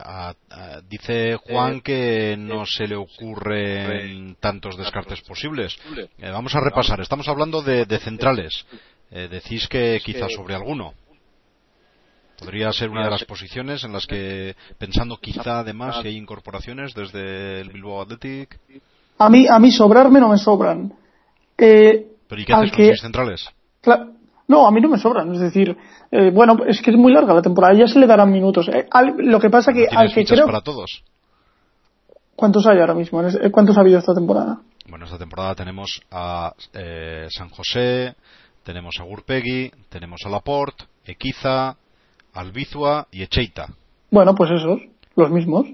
[0.88, 5.78] dice Juan que no se le ocurren tantos descartes posibles.
[6.18, 7.02] Eh, vamos a repasar.
[7.02, 8.66] Estamos hablando de, centrales.
[9.12, 10.94] Eh, decís que quizás sobre alguno.
[12.40, 16.94] Podría ser una de las posiciones en las que, pensando quizá además si hay incorporaciones
[16.94, 18.60] desde el Bilbao Athletic.
[19.18, 20.94] A mí, a mí sobrarme no me sobran.
[21.58, 23.50] Eh, ¿Pero y qué haces con seis centrales?
[24.48, 25.34] no, a mí no me sobran.
[25.34, 25.76] Es decir,
[26.12, 27.74] eh, bueno, es que es muy larga la temporada.
[27.74, 28.70] Ya se le darán minutos.
[28.70, 30.46] Eh, lo que pasa que al que creo.
[30.46, 31.04] para todos?
[32.36, 33.22] ¿Cuántos hay ahora mismo?
[33.52, 34.62] ¿Cuántos ha habido esta temporada?
[34.88, 38.16] Bueno, esta temporada tenemos a eh, San José,
[38.64, 41.76] tenemos a Gurpegui, tenemos a Laporte, Equiza,
[42.34, 43.68] Albizua y Echeita.
[44.12, 44.82] Bueno, pues esos,
[45.16, 45.68] los mismos.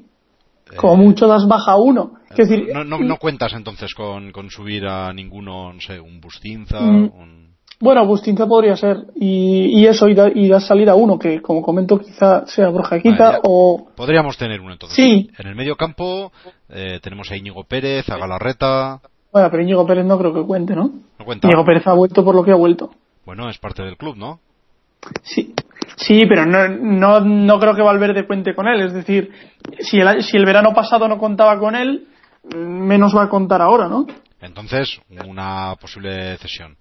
[0.78, 2.16] Como mucho das baja uno.
[2.36, 7.12] decir, no, no, cuentas entonces con, con, subir a ninguno, no sé, un Bustinza, mm.
[7.14, 7.46] un
[7.80, 8.98] bueno, Bustinza podría ser.
[9.16, 13.00] Y, y eso, y, da, y salir a uno, que como comento, quizá sea Borja
[13.00, 13.90] Quita o.
[13.96, 14.96] Podríamos tener uno entonces.
[14.96, 15.30] Sí.
[15.38, 16.32] En el medio campo
[16.70, 19.02] eh, tenemos a Íñigo Pérez, a Galarreta.
[19.32, 20.90] Bueno, pero Íñigo Pérez no creo que cuente, ¿no?
[21.20, 21.48] No cuenta.
[21.48, 22.92] Íñigo Pérez ha vuelto por lo que ha vuelto.
[23.26, 24.40] Bueno, es parte del club, ¿no?
[25.24, 25.54] Sí.
[25.96, 28.82] Sí, pero no, no, no creo que Valverde cuente con él.
[28.82, 29.32] Es decir,
[29.80, 32.08] si el, si el verano pasado no contaba con él,
[32.54, 34.06] menos va a contar ahora, ¿no?
[34.42, 36.76] Entonces, una posible cesión.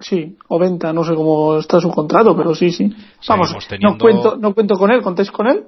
[0.00, 2.92] Sí, o venta, no sé cómo está su contrato, pero sí, sí.
[3.28, 5.64] Vamos, no, cuento, no cuento con él, ¿contáis con él?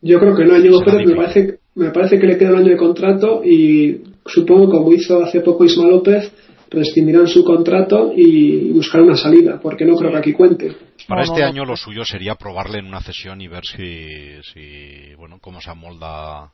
[0.00, 2.70] Yo creo que no, Diego Pérez me parece, me parece que le queda un año
[2.70, 6.32] de contrato y supongo, como hizo hace poco Isma López,
[6.70, 10.74] rescindirán su contrato y buscarán una salida, porque no creo que aquí cuente.
[11.08, 15.38] Para este año lo suyo sería probarle en una cesión y ver si, si bueno,
[15.40, 16.50] cómo se amolda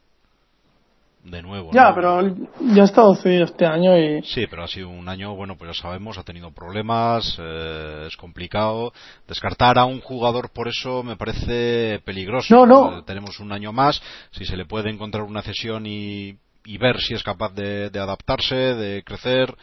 [1.24, 1.70] de nuevo.
[1.72, 2.22] Ya, pero
[2.60, 4.22] ya ha estado cedido este año y...
[4.22, 8.16] Sí, pero ha sido un año, bueno, pues ya sabemos, ha tenido problemas, eh, es
[8.16, 8.92] complicado.
[9.26, 12.54] Descartar a un jugador por eso me parece peligroso.
[12.54, 12.98] No, no.
[12.98, 17.00] Eh, tenemos un año más, si se le puede encontrar una cesión y, y ver
[17.00, 19.54] si es capaz de, de adaptarse, de crecer,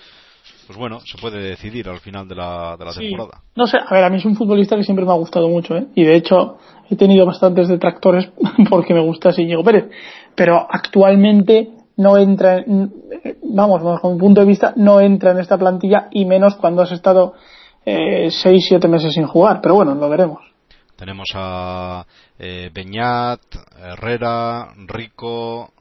[0.65, 3.41] pues bueno, se puede decidir al final de la, de la temporada.
[3.55, 5.75] No sé, a ver, a mí es un futbolista que siempre me ha gustado mucho,
[5.75, 5.87] ¿eh?
[5.95, 6.57] Y de hecho
[6.89, 8.29] he tenido bastantes detractores
[8.69, 9.89] porque me gusta Íñigo Pérez.
[10.35, 12.63] Pero actualmente no entra,
[13.43, 16.91] vamos, con un punto de vista, no entra en esta plantilla y menos cuando has
[16.91, 17.33] estado
[17.85, 19.61] eh, seis, siete meses sin jugar.
[19.61, 20.41] Pero bueno, lo veremos.
[20.95, 22.05] Tenemos a
[22.39, 23.41] eh, Beñat,
[23.79, 25.71] Herrera, Rico,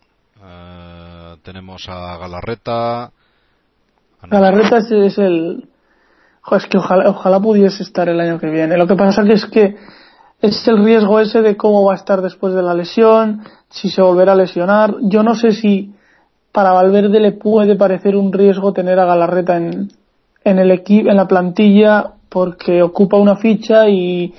[0.45, 3.13] eh, tenemos a Galarreta,
[4.31, 5.69] Galarreta es, es el.
[6.53, 8.77] es que ojalá, ojalá pudiese estar el año que viene.
[8.77, 9.77] Lo que pasa es que
[10.41, 14.03] es el riesgo ese de cómo va a estar después de la lesión, si se
[14.03, 14.95] volverá a lesionar.
[15.03, 15.95] Yo no sé si
[16.53, 19.89] para Valverde le puede parecer un riesgo tener a Galarreta en,
[20.45, 24.35] en el equipo, en la plantilla, porque ocupa una ficha y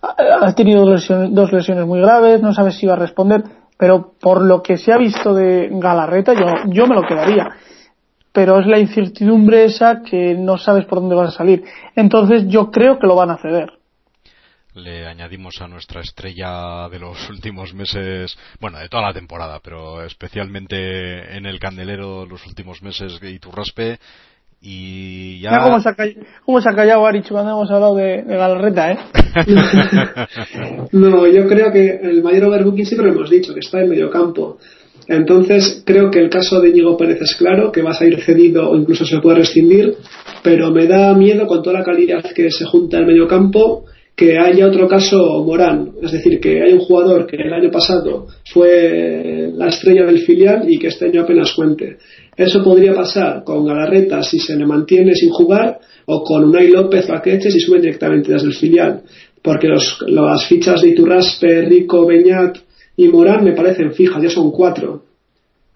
[0.00, 3.44] ha tenido dos lesiones, dos lesiones muy graves, no sabe si va a responder,
[3.76, 7.50] pero por lo que se ha visto de Galarreta, yo, yo me lo quedaría
[8.32, 11.64] pero es la incertidumbre esa que no sabes por dónde vas a salir.
[11.94, 13.70] Entonces yo creo que lo van a ceder.
[14.74, 20.02] Le añadimos a nuestra estrella de los últimos meses, bueno, de toda la temporada, pero
[20.02, 23.20] especialmente en el candelero los últimos meses,
[24.64, 25.60] y ya...
[25.64, 28.98] cómo se, ha callado, cómo se ha callado cuando hemos hablado de, Galarreta, ¿eh?
[30.92, 34.08] no, yo creo que el mayor overbooking siempre lo hemos dicho, que está en medio
[34.08, 34.58] campo.
[35.08, 38.70] Entonces, creo que el caso de Íñigo Pérez es claro, que va a salir cedido
[38.70, 39.94] o incluso se puede rescindir,
[40.42, 43.84] pero me da miedo con toda la calidad que se junta en medio campo
[44.14, 48.26] que haya otro caso Morán, es decir, que hay un jugador que el año pasado
[48.52, 51.96] fue la estrella del filial y que este año apenas cuente.
[52.36, 57.08] Eso podría pasar con Galarreta si se le mantiene sin jugar o con Unai López
[57.08, 59.02] o si sube directamente desde el filial,
[59.42, 62.58] porque los, las fichas de Iturraspe, Rico, Beñat,
[62.96, 65.02] y Morán me parecen fijas, ya son cuatro.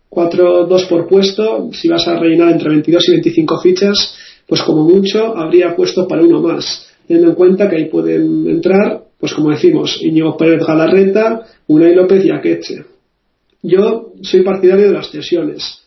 [0.08, 4.84] Cuatro, dos por puesto, si vas a rellenar entre 22 y 25 fichas, pues como
[4.84, 9.50] mucho habría puesto para uno más, teniendo en cuenta que ahí pueden entrar, pues como
[9.50, 12.84] decimos, Íñigo Pérez Galarreta, Unai López y Akeche.
[13.62, 15.82] Yo soy partidario de las cesiones.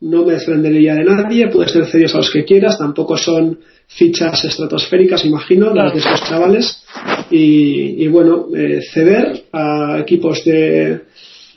[0.00, 3.58] No me desprendería de nadie, puedes ser cedidos a los que quieras, tampoco son
[3.88, 6.84] fichas estratosféricas, imagino, las de esos chavales.
[7.30, 11.00] Y, bueno, eh, ceder a equipos de,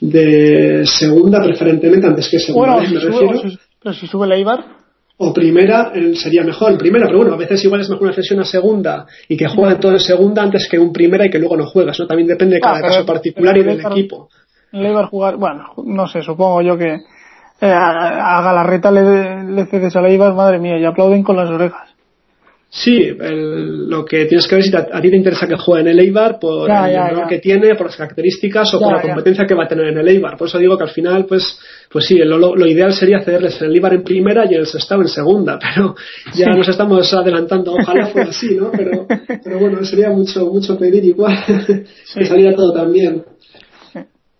[0.00, 3.42] de segunda, preferentemente, antes que segunda, me refiero.
[3.80, 4.82] pero si sube Ibar.
[5.18, 8.40] O primera eh, sería mejor, primera, pero bueno, a veces igual es mejor una cesión
[8.40, 11.56] a segunda y que jueguen todo en segunda antes que un primera y que luego
[11.56, 12.08] no juegas, ¿no?
[12.08, 14.28] También depende de cada ah, caso particular y del equipo.
[14.72, 17.02] El Eibar jugar, bueno, no sé, supongo yo que
[17.62, 21.48] eh, a, Galarreta le, le cedes a la Eibar, madre mía, y aplauden con las
[21.48, 21.92] orejas.
[22.74, 26.00] Sí, lo que tienes que ver si a, ti te interesa que juegue en el
[26.00, 29.68] Eibar por el que tiene, por las características o por la competencia que va a
[29.68, 30.38] tener en el Eibar.
[30.38, 33.92] Por eso digo que al final, pues, pues sí, lo, ideal sería cederles el Eibar
[33.92, 35.94] en primera y el Sestao en segunda, pero
[36.34, 37.74] ya nos estamos adelantando.
[37.74, 38.70] Ojalá fuera así, ¿no?
[38.72, 39.06] Pero,
[39.44, 43.22] pero bueno, sería mucho, mucho pedir igual que saliera todo tan bien.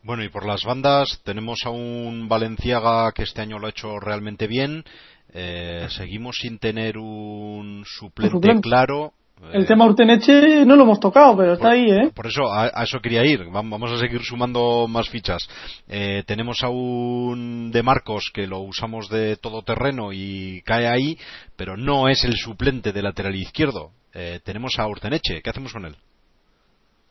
[0.04, 4.00] Bueno, y por las bandas tenemos a un Valenciaga que este año lo ha hecho
[4.00, 4.84] realmente bien.
[5.32, 9.12] Eh, seguimos sin tener un suplente, claro.
[9.52, 12.10] El tema Urteneche no lo hemos tocado, pero está ahí, ¿eh?
[12.14, 13.44] Por eso, a, eso quería ir.
[13.50, 15.48] Vamos a seguir sumando más fichas.
[15.88, 21.18] Eh, tenemos a un de Marcos que lo usamos de todo terreno y cae ahí,
[21.56, 23.90] pero no es el suplente de lateral izquierdo.
[24.14, 25.42] Eh, tenemos a Urteneche.
[25.42, 25.96] ¿Qué hacemos con él?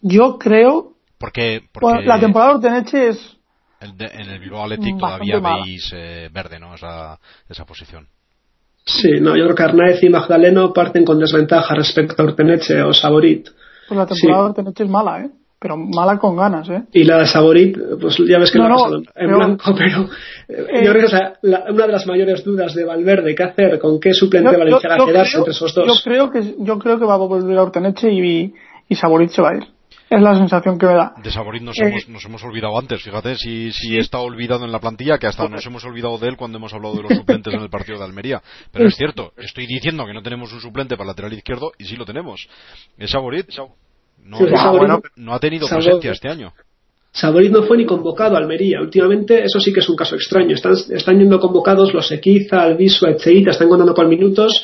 [0.02, 0.94] Yo creo.
[1.22, 1.62] Porque.
[2.06, 3.38] la temporada de Urteneche es
[3.82, 6.76] en el Bilbao Athletic todavía veis eh, verde, ¿no?
[6.76, 8.08] Esa, esa posición.
[8.86, 12.94] Sí, no, yo creo que Arnaez y Magdaleno parten con desventaja respecto a Orteneche o
[12.94, 13.50] Saborit.
[13.88, 15.30] Pues la temporada de Orteneche es mala, ¿eh?
[15.60, 16.84] Pero mala con ganas, ¿eh?
[16.92, 20.10] Y la de Saborit, pues ya ves que no, no, en pero, blanco, pero
[20.48, 23.80] eh, yo creo que es una de las mayores dudas de Valverde, ¿qué hacer?
[23.80, 25.88] ¿Con qué suplente va a quedarse entre esos dos?
[25.88, 28.54] Yo creo que, yo creo que va a volver a Orteneche y,
[28.90, 29.81] y Saborit se va a ir
[30.12, 31.14] es la sensación que me da.
[31.24, 34.80] De Saborit nos, hemos, nos hemos olvidado antes, fíjate, si, si está olvidado en la
[34.80, 37.62] plantilla, que hasta nos hemos olvidado de él cuando hemos hablado de los suplentes en
[37.62, 38.42] el partido de Almería.
[38.74, 41.96] Pero es cierto, estoy diciendo que no tenemos un suplente para lateral izquierdo y sí
[41.96, 42.46] lo tenemos.
[42.98, 43.48] Es Saborit,
[44.26, 44.40] no,
[45.16, 46.52] no, ha tenido presencia este año.
[47.14, 48.82] Saborit no fue ni convocado a Almería.
[48.82, 50.56] Últimamente, eso sí que es un caso extraño.
[50.56, 54.62] Están, están yendo convocados los Equiza, Alviso, Echeita, están contando por minutos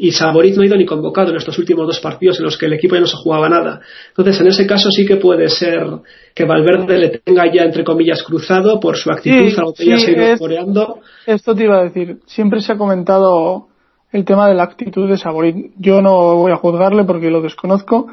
[0.00, 2.66] y Saborit no ha ido ni convocado en estos últimos dos partidos en los que
[2.66, 3.80] el equipo ya no se jugaba nada.
[4.10, 5.88] Entonces, en ese caso sí que puede ser
[6.32, 10.12] que Valverde le tenga ya, entre comillas, cruzado por su actitud, algo que ya se
[10.12, 11.00] ha ido coreando.
[11.26, 13.66] Esto te iba a decir, siempre se ha comentado
[14.12, 15.72] el tema de la actitud de Saborit.
[15.78, 18.06] Yo no voy a juzgarle porque lo desconozco,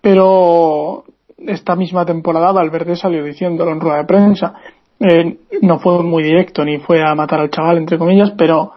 [0.00, 1.04] pero
[1.36, 4.54] esta misma temporada Valverde salió diciéndolo en rueda de prensa.
[4.98, 8.72] Eh, no fue muy directo ni fue a matar al chaval, entre comillas, pero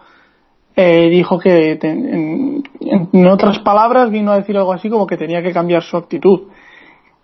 [0.76, 5.52] eh, dijo que, en, otras palabras, vino a decir algo así como que tenía que
[5.52, 6.48] cambiar su actitud.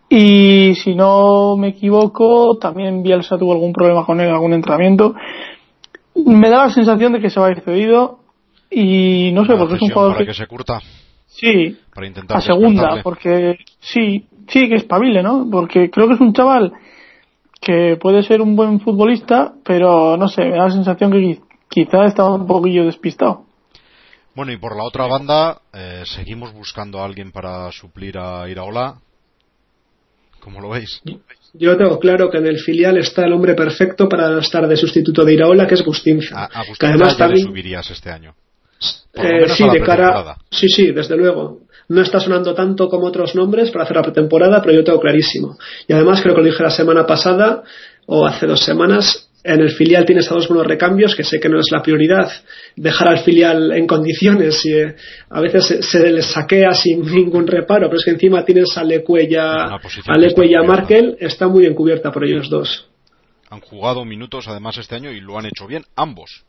[0.09, 5.15] Y si no me equivoco, también Bielsa tuvo algún problema con él en algún entrenamiento.
[6.15, 8.21] Me da la sensación de que se va a ir cedido
[8.71, 10.81] y no sé, porque es un jugador para que, se curta.
[11.27, 15.49] Sí, para intentar a segunda, porque sí, sí que espabile, ¿no?
[15.51, 16.73] Porque creo que es un chaval
[17.61, 22.07] que puede ser un buen futbolista, pero no sé, me da la sensación que quizá
[22.07, 23.45] estaba un poquillo despistado.
[24.35, 28.97] Bueno, y por la otra banda, eh, seguimos buscando a alguien para suplir a Iraola.
[30.41, 31.01] ¿Cómo lo veis?
[31.55, 35.25] Yo tengo claro que en el filial está el hombre perfecto para estar de sustituto
[35.25, 36.45] de Iraola, que es Bustinza.
[36.45, 38.35] A, además también subirías este año.
[39.15, 40.37] Eh, sí, de cara.
[40.51, 41.61] Sí, sí, desde luego.
[41.89, 45.57] No está sonando tanto como otros nombres para hacer la pretemporada, pero yo tengo clarísimo.
[45.89, 47.63] Y además creo que lo dije la semana pasada
[48.07, 51.49] o hace dos semanas, en el filial tienes a dos buenos recambios, que sé que
[51.49, 52.31] no es la prioridad
[52.75, 54.95] dejar al filial en condiciones y eh,
[55.31, 59.55] a veces se, les saquea sin ningún reparo, pero es que encima tienes a Lecuella,
[60.07, 62.89] a Lecuella Markel, está muy encubierta por ellos dos.
[63.51, 66.45] Han jugado minutos además este año y lo han hecho bien ambos.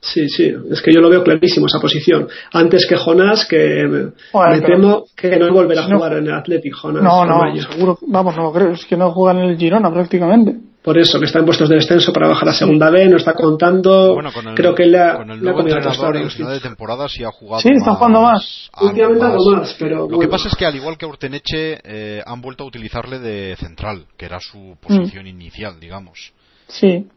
[0.00, 2.26] Sí, sí, es que yo lo veo clarísimo esa posición.
[2.52, 7.04] Antes que Jonás, que me temo que no volverá a jugar en el Athletic Jonás.
[7.04, 10.71] No, no, seguro, vamos, no lo creo, es que no juegan en el Girona prácticamente
[10.82, 13.34] por eso, que está en puestos de descenso para bajar a segunda B, no está
[13.34, 14.18] contando.
[14.56, 17.68] creo que le con el nuevo entrenador en final de temporada sí ha jugado Sí,
[17.72, 18.70] está jugando más.
[18.80, 20.08] Últimamente más, pero.
[20.08, 23.56] Lo que pasa es que al igual que Urteneche, eh, han vuelto a utilizarle de
[23.56, 25.28] central, que era su posición mm.
[25.28, 26.32] inicial, digamos.
[26.66, 26.88] Sí.
[26.88, 27.08] Eh,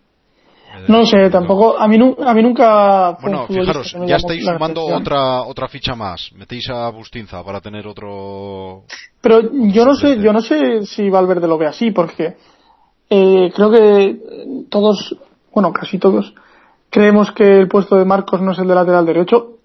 [0.87, 1.79] no sé, tampoco.
[1.79, 3.17] A mí, a mí nunca.
[3.19, 6.31] Bueno, fijaros, ya estáis sumando otra otra ficha más.
[6.35, 8.83] Metéis a Bustinza para tener otro.
[9.21, 12.35] Pero yo no sé, yo no sé si Valverde lo ve así, porque
[13.09, 15.15] eh, creo que todos,
[15.53, 16.33] bueno, casi todos,
[16.89, 19.57] creemos que el puesto de Marcos no es el de lateral derecho.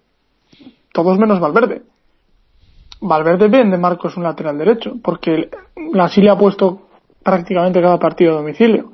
[0.92, 1.82] Todos menos Valverde.
[3.00, 5.48] Valverde vende Marcos un lateral derecho, porque
[5.98, 6.88] así le ha puesto
[7.22, 8.92] prácticamente cada partido a domicilio.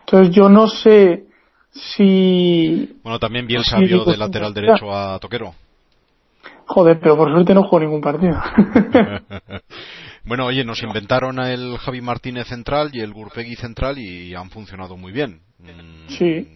[0.00, 1.26] Entonces yo no sé
[1.70, 2.98] si...
[3.02, 5.54] Bueno, también bien sabio de lateral derecho a Toquero.
[6.66, 8.36] Joder, pero por suerte no jugó ningún partido.
[10.26, 14.96] Bueno, oye, nos inventaron el Javi Martínez central y el Gurpegui central y han funcionado
[14.96, 15.40] muy bien.
[15.58, 16.48] Mm, sí,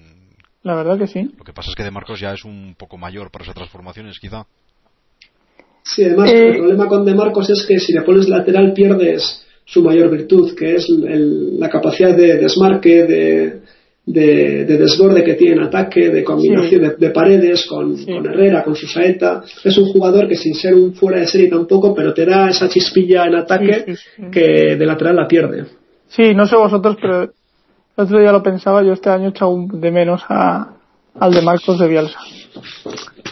[0.63, 1.31] la verdad que sí.
[1.37, 4.19] Lo que pasa es que De Marcos ya es un poco mayor para esas transformaciones,
[4.19, 4.47] quizá.
[5.83, 9.45] Sí, además, el eh, problema con De Marcos es que si le pones lateral pierdes
[9.67, 13.63] su mayor virtud, que es la capacidad de desmarque, de,
[14.09, 19.43] de, desborde que tiene en ataque, de combinación de, paredes con, Herrera, con Susaeta.
[19.63, 22.69] Es un jugador que sin ser un fuera de serie tampoco, pero te da esa
[22.69, 23.95] chispilla en ataque
[24.33, 25.67] que de lateral la pierde.
[26.09, 27.31] Sí, no sé vosotros, pero el
[27.97, 30.69] otro día lo pensaba, yo este año he echado de menos a,
[31.21, 32.19] al de Marcos de Bielsa.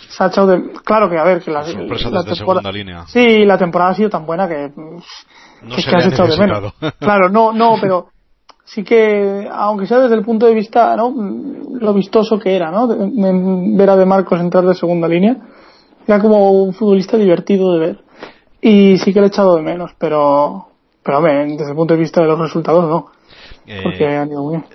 [0.08, 0.72] Se ha echado de...
[0.84, 2.70] Claro que, a ver, que la, la temporada...
[2.70, 3.06] línea.
[3.06, 4.70] Sí, la temporada ha sido tan buena que...
[4.76, 6.74] No que se has echado de menos.
[6.98, 8.08] Claro, no, no, pero
[8.66, 11.14] sí que, aunque sea desde el punto de vista, ¿no?
[11.80, 12.88] Lo vistoso que era, ¿no?
[12.88, 15.36] ver a De Marcos entrar de segunda línea.
[16.06, 18.04] Era como un futbolista divertido de ver.
[18.60, 20.66] Y sí que le he echado de menos, pero,
[21.02, 23.16] pero desde el punto de vista de los resultados no.
[23.82, 24.26] Porque eh,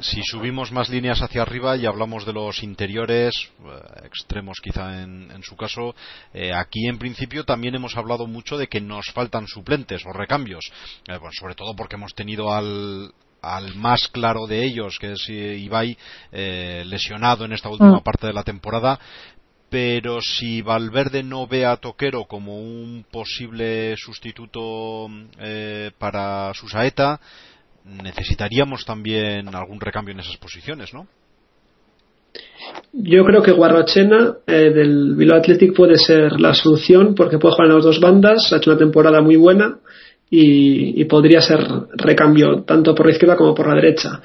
[0.02, 3.34] Si subimos más líneas hacia arriba y hablamos de los interiores,
[3.64, 5.96] eh, extremos quizá en, su caso,
[6.34, 10.72] eh, aquí en principio también hemos hablado mucho de que nos faltan suplentes o recambios.
[11.32, 15.98] sobre todo porque hemos tenido al, al más claro de ellos, que es Ibai,
[16.32, 18.04] eh, lesionado en esta última mm.
[18.04, 19.00] parte de la temporada.
[19.70, 25.08] Pero si Valverde no ve a Toquero como un posible sustituto
[25.40, 27.20] eh, para su saeta,
[27.86, 31.08] necesitaríamos también algún recambio en esas posiciones, ¿no?
[32.94, 37.70] Yo creo que Guarrochena eh, del Bilbao Athletic puede ser la solución porque puede jugar
[37.70, 39.80] en las dos bandas, ha hecho una temporada muy buena
[40.34, 41.60] y, podría ser
[41.94, 44.22] recambio tanto por la izquierda como por la derecha.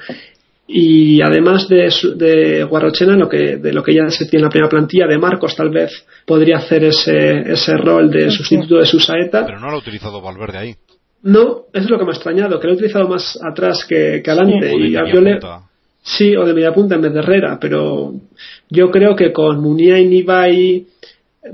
[0.69, 4.49] Y además de, de Guarrochena, lo que, de lo que ya se tiene en la
[4.49, 9.45] primera plantilla, de Marcos tal vez podría hacer ese, ese rol de sustituto de Susaeta.
[9.45, 10.75] Pero no lo ha utilizado Valverde ahí.
[11.23, 14.21] No, eso es lo que me ha extrañado, que lo ha utilizado más atrás que,
[14.23, 14.69] que adelante.
[14.69, 14.95] Sí, y
[16.03, 18.13] sí, o de media punta en vez de Herrera, pero
[18.69, 20.85] yo creo que con Munia y Nibai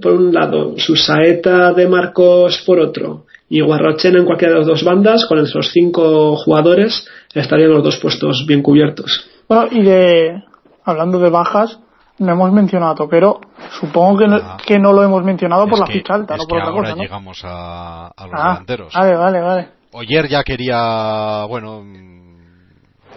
[0.01, 4.83] por un lado, Susaeta de Marcos por otro, y Guarrochena en cualquiera de las dos
[4.83, 9.29] bandas, con esos cinco jugadores, estarían los dos puestos bien cubiertos.
[9.47, 10.43] Bueno, y de,
[10.83, 11.77] hablando de bajas,
[12.17, 13.41] no hemos mencionado a Toquero.
[13.79, 14.57] Supongo que no, ah.
[14.65, 17.01] que no lo hemos mencionado por la ficha alta, no por otra ahora cosa.
[17.03, 18.91] llegamos a, los ah, delanteros.
[18.95, 19.67] Vale, vale, vale.
[19.91, 21.83] Oyer ya quería, bueno,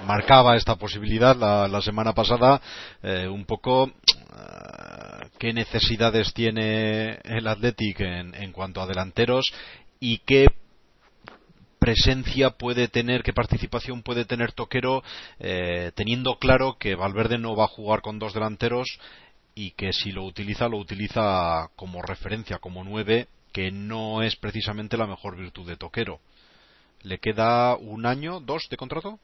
[0.06, 2.60] marcaba esta posibilidad la, la semana pasada,
[3.02, 9.50] eh, un poco eh, qué necesidades tiene el Athletic en, en cuanto a delanteros
[10.00, 10.48] y qué
[11.78, 15.02] presencia puede tener, qué participación puede tener Toquero,
[15.38, 18.98] eh, teniendo claro que Valverde no va a jugar con dos delanteros
[19.54, 24.96] y que si lo utiliza, lo utiliza como referencia, como nueve, que no es precisamente
[24.96, 26.20] la mejor virtud de Toquero.
[27.02, 29.18] ¿Le queda un año, dos de contrato?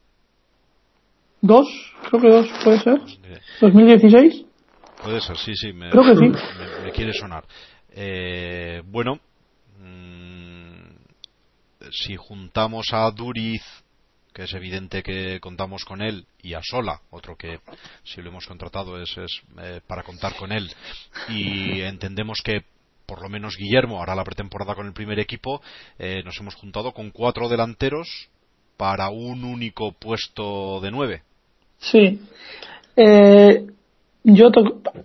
[1.41, 1.67] ¿Dos?
[2.09, 3.01] Creo que dos, puede ser.
[3.61, 4.47] ¿2016?
[5.03, 5.73] Puede ser, sí, sí.
[5.73, 6.45] Me, Creo que sí.
[6.85, 7.45] Me, quiere sonar.
[7.91, 9.19] Eh, bueno,
[11.93, 13.63] si juntamos a Duriz,
[14.33, 17.61] que es evidente que contamos con él, y a Sola, otro que
[18.03, 19.15] si lo hemos contratado es,
[19.61, 20.71] eh, para contar con él,
[21.29, 22.65] y entendemos que
[23.05, 25.61] por lo menos Guillermo hará la pretemporada con el primer equipo,
[25.99, 28.31] eh, nos hemos juntado con cuatro delanteros
[28.79, 31.23] para un único puesto de nueve.
[31.79, 32.21] Sí.
[32.97, 33.67] Eh,
[34.25, 34.51] yo,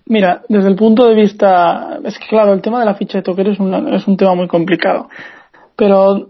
[0.05, 3.23] mira, desde el punto de vista, es que claro, el tema de la ficha de
[3.23, 5.09] Toquero es, es un tema muy complicado.
[5.75, 6.29] Pero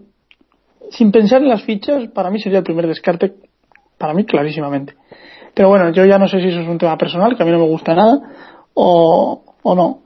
[0.90, 3.34] sin pensar en las fichas, para mí sería el primer descarte,
[3.96, 4.94] para mí clarísimamente.
[5.54, 7.52] Pero bueno, yo ya no sé si eso es un tema personal, que a mí
[7.52, 8.20] no me gusta nada,
[8.74, 10.02] o, o no.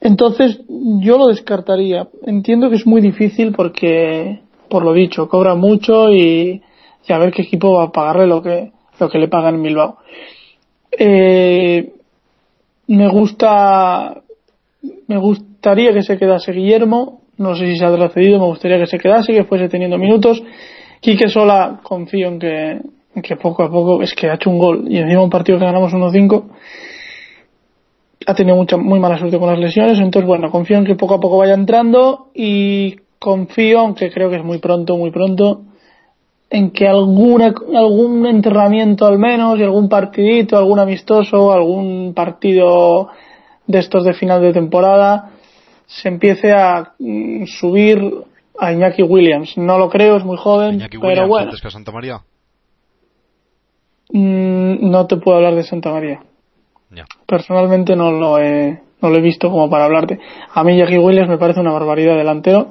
[0.00, 2.08] Entonces, yo lo descartaría.
[2.26, 6.62] Entiendo que es muy difícil porque, por lo dicho, cobra mucho y,
[7.08, 8.70] y a ver qué equipo va a pagarle lo que,
[9.00, 9.98] lo que le pagan en Bilbao.
[10.90, 11.92] Eh,
[12.86, 14.22] me gusta,
[15.08, 18.86] me gustaría que se quedase Guillermo, no sé si se ha cedido, me gustaría que
[18.86, 20.42] se quedase, que fuese teniendo minutos.
[21.00, 24.98] Quique Sola, confío en que, poco a poco, es que ha hecho un gol y
[24.98, 26.44] encima un partido que ganamos 1-5,
[28.26, 31.14] ha tenido mucha, muy mala suerte con las lesiones, entonces bueno, confío en que poco
[31.14, 35.62] a poco vaya entrando y confío, aunque creo que es muy pronto, muy pronto,
[36.48, 43.08] en que alguna, algún entrenamiento al menos y algún partidito, algún amistoso, algún partido
[43.66, 45.33] de estos de final de temporada,
[45.94, 48.00] se empiece a mm, subir
[48.58, 49.56] a Iñaki Williams.
[49.56, 51.46] No lo creo, es muy joven, pero bueno.
[51.46, 52.20] antes que a Santa María?
[54.10, 56.20] Mm, no te puedo hablar de Santa María.
[57.26, 60.18] Personalmente no lo he no lo he visto como para hablarte.
[60.52, 62.70] A mí Iñaki Williams me parece una barbaridad delantero.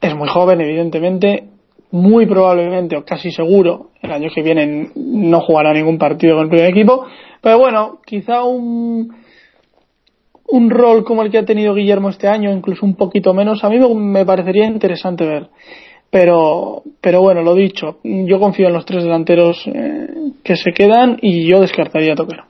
[0.00, 1.48] Es muy joven, evidentemente.
[1.90, 6.48] Muy probablemente, o casi seguro, el año que viene no jugará ningún partido con el
[6.48, 7.04] primer equipo.
[7.42, 9.14] Pero bueno, quizá un
[10.52, 13.70] un rol como el que ha tenido Guillermo este año, incluso un poquito menos, a
[13.70, 15.48] mí me, parecería interesante ver.
[16.10, 20.08] Pero, pero bueno, lo dicho, yo confío en los tres delanteros eh,
[20.44, 22.44] que se quedan y yo descartaría a Toquero.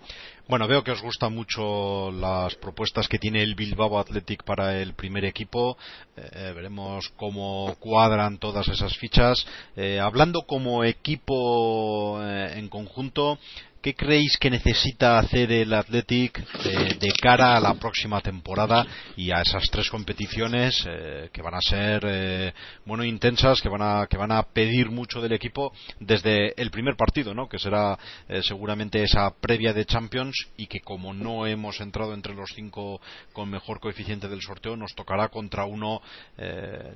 [0.48, 4.94] Bueno, veo que os gustan mucho las propuestas que tiene el Bilbao Athletic para el
[4.94, 5.78] primer equipo.
[6.16, 9.46] Eh, veremos cómo cuadran todas esas fichas.
[9.76, 13.38] Eh, hablando como equipo en conjunto,
[13.82, 19.32] ¿Qué creéis que necesita hacer el Athletic eh, de cara a la próxima temporada y
[19.32, 22.54] a esas tres competiciones eh, que van a ser eh,
[22.86, 26.94] bueno intensas, que van a que van a pedir mucho del equipo desde el primer
[26.94, 27.48] partido, ¿no?
[27.48, 27.98] Que será
[28.42, 33.00] seguramente esa previa de Champions y que como no hemos entrado entre los cinco
[33.32, 36.00] con mejor coeficiente del sorteo, nos tocará contra uno,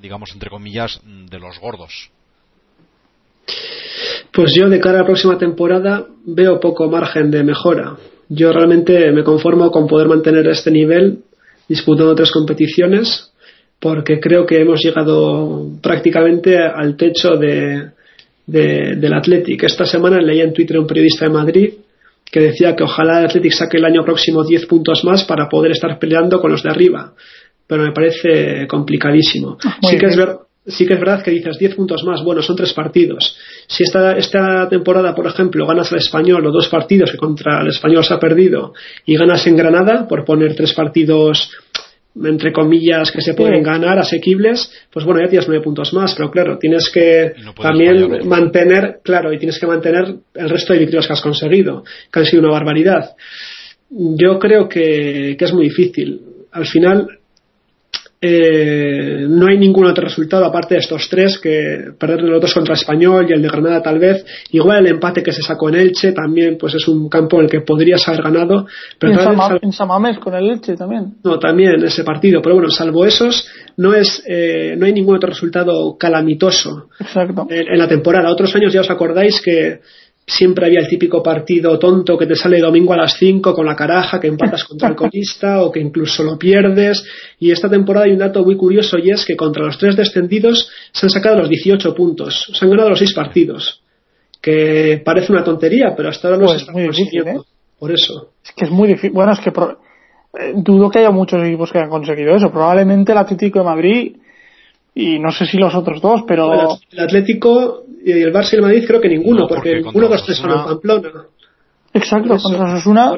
[0.01, 2.13] digamos entre comillas, de los gordos.
[4.33, 7.97] Pues yo de cara a la próxima temporada veo poco margen de mejora.
[8.29, 11.21] Yo realmente me conformo con poder mantener este nivel
[11.69, 13.33] disputando tres competiciones
[13.81, 17.93] porque creo que hemos llegado prácticamente al techo de,
[18.47, 19.63] del Athletic.
[19.63, 21.75] Esta semana leí en Twitter un periodista de Madrid
[22.25, 25.73] que decía que ojalá el Athletic saque el año próximo 10 puntos más para poder
[25.73, 27.13] estar peleando con los de arriba.
[27.67, 29.59] Pero me parece complicadísimo.
[29.83, 32.57] sí que es verdad sí que es verdad que dices 10 puntos más, bueno, son
[32.57, 33.37] tres partidos.
[33.67, 37.69] Si esta, esta temporada, por ejemplo, ganas al español o dos partidos que contra el
[37.69, 38.73] español se ha perdido
[39.05, 41.51] y ganas en Granada, por poner tres partidos
[42.25, 46.31] entre comillas que se pueden ganar asequibles, pues bueno, ya tienes nueve puntos más, pero
[46.31, 51.13] claro, tienes que también mantener, claro, y tienes que mantener el resto de victorias que
[51.13, 53.11] has conseguido, que han sido una barbaridad.
[53.91, 56.23] Yo creo que, que es muy difícil.
[56.53, 57.16] Al final,
[58.19, 62.75] eh, no hay ningún otro resultado aparte de estos tres que perder los dos contra
[62.75, 64.25] Español y el de Granada tal vez.
[64.53, 67.51] Igual el empate que se sacó en Elche también pues es un campo en el
[67.51, 68.67] que podrías haber ganado
[68.99, 69.13] pero
[69.61, 71.15] en, Samamés con el Elche también.
[71.23, 75.29] No también ese partido pero bueno salvo esos no es eh, no hay ningún otro
[75.29, 77.47] resultado calamitoso Exacto.
[77.51, 78.31] en la temporada.
[78.31, 79.81] Otros años ya os acordáis que
[80.27, 83.77] siempre había el típico partido tonto que te sale domingo a las 5 con la
[83.77, 87.05] caraja, que empatas contra el colista o que incluso lo pierdes.
[87.39, 90.69] Y esta temporada hay un dato muy curioso y es que contra los tres descendidos
[90.93, 93.83] se han sacado los 18 puntos, se han ganado los 6 partidos.
[94.43, 97.37] Que parece una tontería, pero hasta ahora no pues se está muy difícil, ¿eh?
[97.79, 98.31] Por eso.
[98.45, 99.11] Es que es muy difícil.
[99.11, 102.51] Bueno, es que eh, dudo que haya muchos equipos que hayan conseguido eso.
[102.51, 104.17] Probablemente el Atlético de Madrid
[104.99, 106.79] y no sé si los otros dos, pero.
[106.91, 110.25] el Atlético y el Barça y el Madrid creo que ninguno, porque, ninguno de los
[110.25, 111.09] tres son en Pamplona.
[111.93, 113.13] Exacto, contra Osasuna,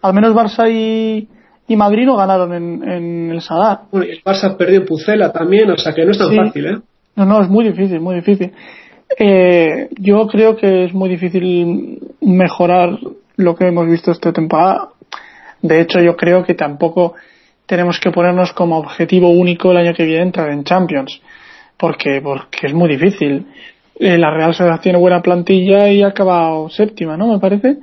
[0.00, 1.28] al menos Barça y,
[1.68, 3.80] y Madrid no ganaron en, en el Sadar.
[3.90, 6.66] Bueno, y el Barça perdió en Pucela también, o sea que no es tan fácil,
[6.66, 6.78] ¿eh?
[7.14, 8.50] No, no, es muy difícil, muy difícil.
[9.18, 12.98] Eh, yo creo que es muy difícil mejorar
[13.36, 14.88] lo que hemos visto esta temporada.
[15.60, 17.14] De hecho, yo creo que tampoco
[17.72, 21.22] tenemos que ponernos como objetivo único el año que viene entrar en Champions.
[21.78, 23.46] Porque, porque es muy difícil.
[23.98, 27.28] Eh, la Real Sociedad tiene buena plantilla y ha acabado séptima, ¿no?
[27.28, 27.78] Me parece.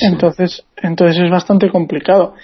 [0.00, 2.36] Entonces, entonces es bastante complicado.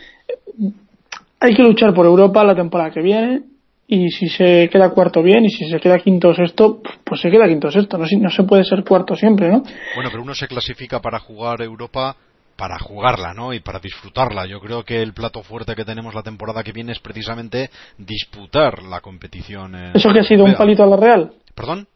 [1.41, 3.45] Hay que luchar por Europa la temporada que viene
[3.87, 7.31] y si se queda cuarto bien y si se queda quinto o sexto, pues se
[7.31, 7.97] queda quinto o sexto.
[7.97, 9.62] No, no se puede ser cuarto siempre, ¿no?
[9.95, 12.14] Bueno, pero uno se clasifica para jugar Europa
[12.59, 13.54] para jugarla, ¿no?
[13.54, 14.44] Y para disfrutarla.
[14.44, 18.82] Yo creo que el plato fuerte que tenemos la temporada que viene es precisamente disputar
[18.82, 19.76] la competición.
[19.94, 21.32] ¿Eso que ha sido un palito a la Real?
[21.54, 21.86] ¿Perdón?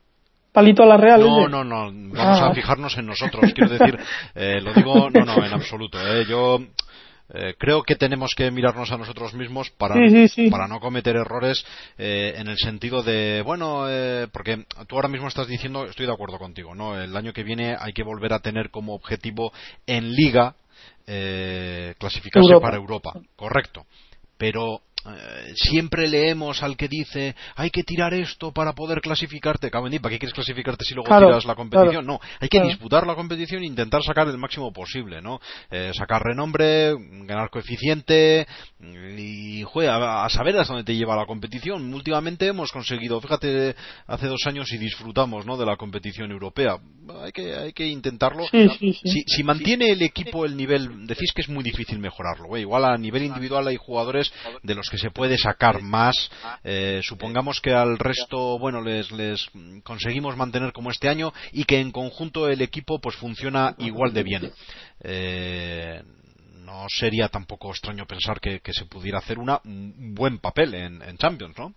[0.53, 1.21] palito a la Real.
[1.21, 2.55] No, no, no, vamos a ah.
[2.55, 3.53] fijarnos en nosotros.
[3.55, 3.99] Quiero decir,
[4.35, 5.99] eh, lo digo, no, no, en absoluto.
[5.99, 6.25] Eh.
[6.29, 6.59] Yo
[7.31, 9.95] eh, creo que tenemos que mirarnos a nosotros mismos para,
[10.51, 11.65] para no cometer errores
[11.97, 16.13] eh, en el sentido de, bueno, eh, porque tú ahora mismo estás diciendo, estoy de
[16.13, 17.01] acuerdo contigo, ¿no?
[17.01, 19.53] El año que viene hay que volver a tener como objetivo
[19.87, 20.57] en liga
[21.99, 23.85] clasificarse para Europa, correcto.
[24.39, 24.92] Pero eh,
[25.55, 29.71] siempre leemos al que dice hay que tirar esto para poder clasificarte.
[29.71, 32.07] ¿para qué quieres clasificarte si luego tiras la competición?
[32.07, 35.41] No, hay que disputar la competición e intentar sacar el máximo posible, ¿no?
[35.71, 36.95] Eh, sacar renombre,
[37.25, 38.47] ganar coeficiente
[38.81, 41.93] y, a, saber hasta dónde te lleva la competición.
[41.93, 43.75] Últimamente hemos conseguido, fíjate,
[44.07, 45.57] hace dos años y disfrutamos, ¿no?
[45.57, 46.79] De la competición europea.
[47.23, 48.45] Hay que, hay que intentarlo.
[48.47, 52.57] si, mantiene el equipo el nivel, decís que es muy difícil mejorarlo.
[52.57, 54.33] Igual a nivel individual hay jugadores
[54.63, 56.31] de los que se puede sacar más.
[56.63, 59.51] Eh, supongamos que al resto, bueno, les, les
[59.85, 64.23] conseguimos mantener como este año y que en conjunto el equipo pues funciona igual de
[64.23, 64.53] bien.
[65.01, 66.03] Eh,
[66.67, 71.57] no sería tampoco extraño pensar que, se pudiera hacer una, un buen papel en, Champions,
[71.59, 71.73] ¿no?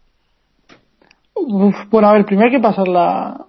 [1.89, 3.45] bueno, a ver, primero hay que pasar la,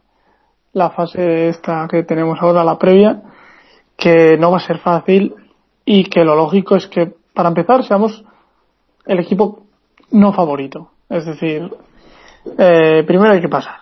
[0.74, 3.20] la fase esta que tenemos ahora, la previa,
[3.96, 5.34] que no va a ser fácil
[5.84, 8.24] y que lo lógico es que, para empezar, seamos
[9.06, 9.60] el equipo
[10.10, 10.90] no favorito.
[11.08, 11.70] Es decir,
[12.58, 13.76] eh, primero hay que pasar.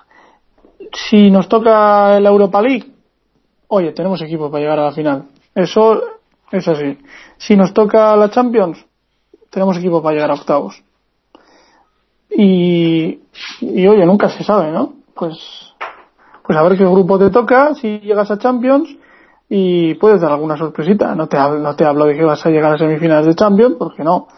[0.92, 2.92] si nos toca la Europa League,
[3.68, 5.24] oye, tenemos equipo para llegar a la final.
[5.54, 6.00] Eso
[6.52, 6.98] es así.
[7.36, 8.84] Si nos toca la Champions,
[9.50, 10.82] tenemos equipo para llegar a octavos.
[12.30, 13.20] Y,
[13.60, 14.94] y oye, nunca se sabe, ¿no?
[15.14, 15.38] Pues,
[16.44, 18.96] pues a ver qué grupo te toca, si llegas a Champions,
[19.48, 21.14] y puedes dar alguna sorpresita.
[21.14, 24.02] No te, no te hablo de que vas a llegar a semifinales de Champions, porque
[24.02, 24.28] no.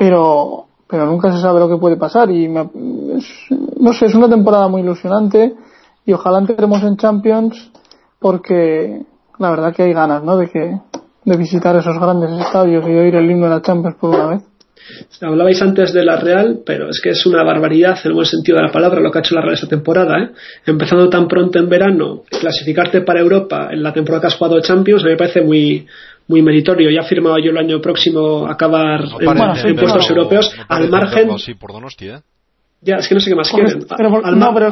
[0.00, 4.66] Pero, pero nunca se sabe lo que puede pasar y no sé, es una temporada
[4.66, 5.52] muy ilusionante
[6.06, 7.70] y ojalá entremos en Champions
[8.18, 9.02] porque
[9.38, 10.38] la verdad que hay ganas, ¿no?
[10.38, 10.80] De que,
[11.26, 14.42] de visitar esos grandes estadios y oír el himno de la Champions por una vez.
[15.20, 18.56] Hablabais antes de la Real, pero es que es una barbaridad en el buen sentido
[18.56, 20.18] de la palabra lo que ha hecho la Real esta temporada.
[20.18, 20.30] ¿eh?
[20.64, 25.02] Empezando tan pronto en verano, clasificarte para Europa en la temporada que has jugado Champions,
[25.02, 25.86] a mí me parece muy,
[26.30, 26.90] muy meritorio.
[26.90, 31.28] Ya ha firmado yo el año próximo acabar en, puestos europeos al margen.
[31.30, 32.20] ¿eh?
[32.80, 33.84] Ya, es que no sé qué más quieren.
[34.24, 34.70] al, no, pero,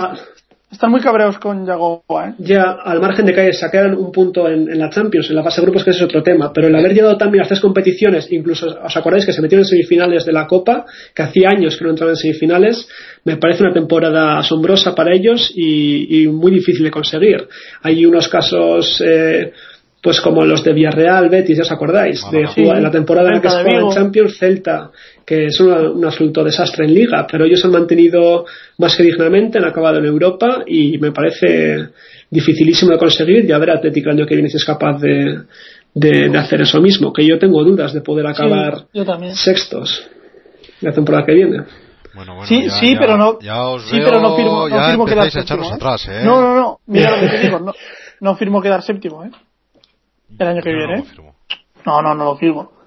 [0.71, 2.35] están muy cabreados con Yagoba, ¿eh?
[2.39, 5.67] Ya, al margen de que sacaran un punto en, la Champions, en la fase de
[5.67, 8.95] grupos, que es otro tema, pero el haber llegado también a tres competiciones, incluso, ¿os
[8.95, 10.85] acordáis que se metieron en semifinales de la Copa,
[11.15, 12.87] que hacía años que no entraban en semifinales?
[13.25, 17.49] Me parece una temporada asombrosa para ellos y, muy difícil de conseguir.
[17.83, 19.53] Hay unos casos, eh,
[20.01, 23.41] pues como los de Villarreal, Betis, ya os acordáis, de jugar, en la temporada en
[23.41, 24.91] que se juega en Champions, Celta,
[25.27, 28.47] que es un absoluto desastre en liga, pero ellos han mantenido
[28.79, 31.89] más que dignamente, han acabado en Europa y me parece
[32.31, 35.41] dificilísimo de conseguir y a ver Atlético el año que viene si es capaz de,
[35.95, 38.87] de, hacer eso mismo, que yo tengo dudas de poder acabar
[39.35, 40.09] sextos
[40.81, 41.65] la temporada que viene.
[42.15, 43.39] Bueno, bueno, sí, ya, sí, pero no,
[43.81, 45.65] sí, pero no firmo, no firmo quedar séptimo.
[45.65, 45.73] ¿eh?
[45.73, 46.23] Atrás, ¿eh?
[46.25, 47.73] No, no, no, mira lo que te digo, no,
[48.21, 49.31] no firmo quedar séptimo, ¿eh?
[50.39, 51.05] El año que viene.
[51.87, 52.79] No, no, no lo firmo.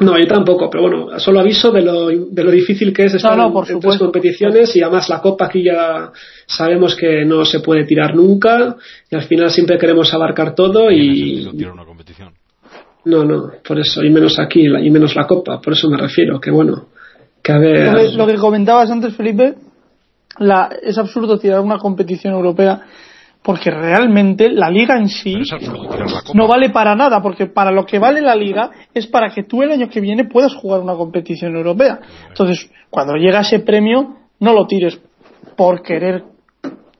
[0.00, 3.36] No, yo tampoco, pero bueno, solo aviso de lo, de lo difícil que es estar
[3.36, 6.12] en, tres competiciones y además la Copa aquí ya
[6.46, 8.76] sabemos que no se puede tirar nunca
[9.10, 11.44] y al final siempre queremos abarcar todo y...
[11.46, 12.32] una competición.
[13.06, 16.40] No, no, por eso, y menos aquí, y menos la Copa, por eso me refiero,
[16.40, 16.88] que bueno,
[17.42, 18.14] que a ver...
[18.14, 19.54] Lo que, comentabas antes, Felipe,
[20.38, 22.82] la, es absurdo tirar una competición europea
[23.42, 25.34] porque realmente la liga en sí
[26.34, 29.62] no vale para nada, porque para lo que vale la liga es para que tú
[29.62, 32.00] el año que viene puedas jugar una competición europea.
[32.28, 35.00] Entonces, cuando llega ese premio, no lo tires
[35.56, 36.24] por querer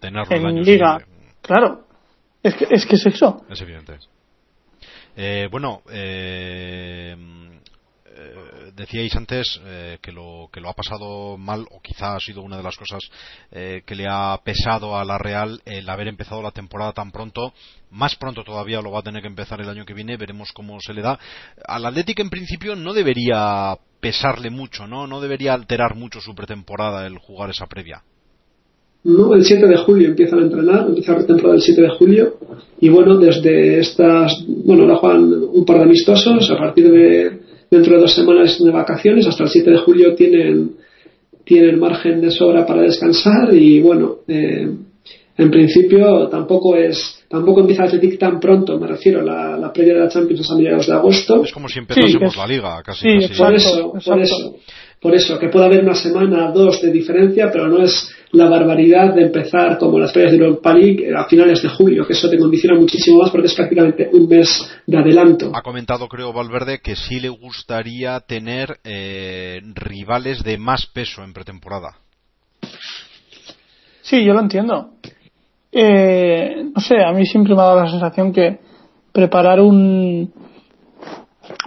[0.03, 0.99] en liga.
[1.43, 1.85] Claro,
[2.43, 3.43] es que, es que es eso.
[3.51, 3.99] Es evidente.
[5.17, 7.17] Eh, bueno, eh,
[8.79, 12.57] decíais antes eh, que, lo, que lo ha pasado mal, o quizá ha sido una
[12.57, 13.03] de las cosas
[13.51, 17.53] eh, que le ha pesado a la Real el haber empezado la temporada tan pronto.
[17.91, 20.79] Más pronto todavía lo va a tener que empezar el año que viene, veremos cómo
[20.81, 21.19] se le da.
[21.67, 25.07] Al Atlético en principio no debería pesarle mucho, ¿no?
[25.07, 28.03] No debería alterar mucho su pretemporada el jugar esa previa.
[29.05, 32.35] No, el 7 de julio empiezan a entrenar, empieza la temporada el 7 de julio
[32.81, 37.95] y bueno, desde estas, bueno, ahora juegan un par de amistosos a partir de dentro
[37.95, 40.77] de dos semanas de vacaciones, hasta el 7 de julio tienen,
[41.45, 44.69] tienen margen de sobra para descansar y bueno, eh,
[45.37, 49.95] en principio tampoco es tampoco empieza el Atletic tan pronto, me refiero, la, la previa
[49.95, 51.45] de la Champions es a mediados de agosto.
[51.45, 53.07] Es como si empezásemos la liga, casi.
[53.37, 54.57] por eso, por eso.
[55.01, 59.15] Por eso, que puede haber una semana, dos de diferencia, pero no es la barbaridad
[59.15, 62.39] de empezar como las ferias de Europa League a finales de julio, que eso te
[62.39, 65.53] condiciona muchísimo más porque es prácticamente un mes de adelanto.
[65.55, 71.33] Ha comentado, creo, Valverde, que sí le gustaría tener eh, rivales de más peso en
[71.33, 71.97] pretemporada.
[74.03, 74.95] Sí, yo lo entiendo.
[75.71, 78.59] Eh, no sé, a mí siempre me ha dado la sensación que
[79.13, 80.33] preparar un,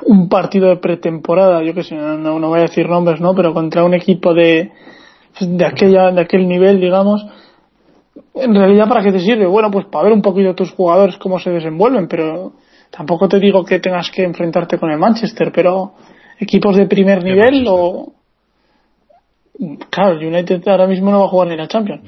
[0.05, 3.33] un partido de pretemporada, yo que sé, no, no, voy a decir nombres, ¿no?
[3.35, 4.71] Pero contra un equipo de,
[5.39, 7.25] de aquella, de aquel nivel, digamos,
[8.33, 9.45] en realidad para qué te sirve?
[9.45, 12.53] Bueno, pues para ver un poquito tus jugadores cómo se desenvuelven, pero
[12.89, 15.93] tampoco te digo que tengas que enfrentarte con el Manchester, pero
[16.39, 18.13] equipos de primer nivel o
[19.91, 22.01] Claro, el United ahora mismo no va a jugar ni la Champions.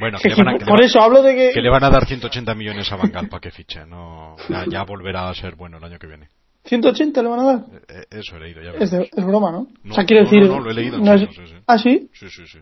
[0.00, 0.18] bueno,
[0.66, 1.52] por eso hablo de que...
[1.52, 3.86] Que le van a dar 180 millones a Bangal para que fiche.
[3.86, 4.34] No,
[4.68, 6.28] ya, volverá a ser bueno el año que viene.
[6.64, 7.56] ¿180 le van a dar?
[7.58, 9.68] Eh, eh, eso he leído, ya es, es, broma, ¿no?
[9.88, 10.48] O sea, quiere decir...
[10.48, 10.98] No, lo he leído.
[10.98, 11.28] No sí,
[11.64, 12.10] ¿Ah, sí?
[12.12, 12.58] Sí, sí, sí.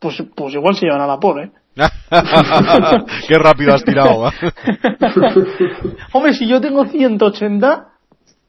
[0.00, 1.52] Pues, pues igual se llevan a la por, ¿eh?
[3.28, 4.26] Qué rápido has tirado.
[4.28, 4.32] ¿eh?
[6.12, 7.86] Hombre, si yo tengo 180,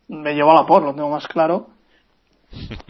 [0.07, 1.76] me llevo a la por, lo tengo más claro.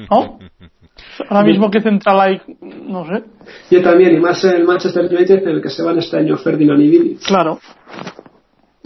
[0.10, 0.40] ¿No?
[1.30, 3.24] Ahora mismo que Central no sé.
[3.70, 6.82] Yo también, y más el Manchester United en el que se van este año Ferdinand
[6.82, 7.16] y Billy.
[7.18, 7.60] Claro.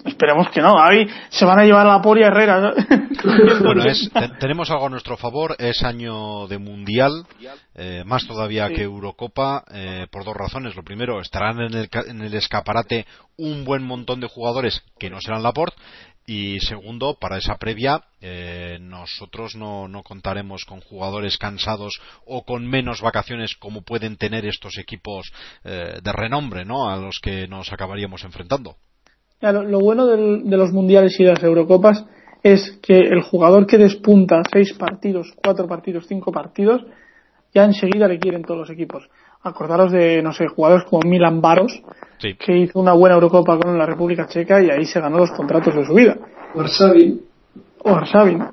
[0.05, 0.81] Esperemos que no.
[0.81, 2.73] Ahí se van a llevar a la poria Herrera.
[3.63, 3.83] bueno,
[4.39, 5.55] tenemos algo a nuestro favor.
[5.59, 7.25] Es año de mundial,
[7.75, 10.75] eh, más todavía que Eurocopa, eh, por dos razones.
[10.75, 13.05] Lo primero, estarán en el, en el escaparate
[13.37, 15.77] un buen montón de jugadores que no serán Laporte.
[16.31, 22.65] Y segundo, para esa previa, eh, nosotros no, no, contaremos con jugadores cansados o con
[22.65, 26.89] menos vacaciones como pueden tener estos equipos de renombre, ¿no?
[26.89, 28.77] A los que nos acabaríamos enfrentando
[29.41, 32.05] lo bueno de los mundiales y las Eurocopas
[32.43, 36.83] es que el jugador que despunta seis partidos, cuatro partidos, cinco partidos,
[37.53, 39.09] ya enseguida le quieren todos los equipos.
[39.43, 41.81] Acordaros de, no sé, jugadores como Milan Baros,
[42.19, 45.73] que hizo una buena Eurocopa con la República Checa y ahí se ganó los contratos
[45.73, 46.17] de su vida.
[47.83, 48.43] O Arsavin.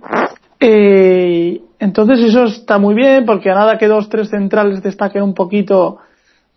[0.59, 5.35] Eh, entonces eso está muy bien porque a nada que dos, tres centrales destaquen un
[5.35, 5.99] poquito,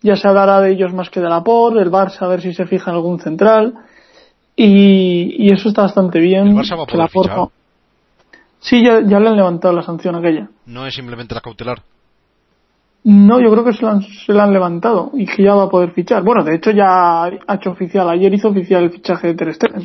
[0.00, 2.54] ya se hablará de ellos más que de la POR, el Barça a ver si
[2.54, 3.74] se fija en algún central
[4.56, 6.48] y, y eso está bastante bien.
[6.48, 7.48] ¿El Barça va a poder fichar?
[8.60, 10.48] Sí, ya, ya le han levantado la sanción aquella.
[10.66, 11.82] ¿No es simplemente la cautelar?
[13.04, 15.64] No, yo creo que se la, han, se la han levantado y que ya va
[15.64, 16.22] a poder fichar.
[16.22, 19.82] Bueno, de hecho ya ha hecho oficial, ayer hizo oficial el fichaje de Ter Stegen.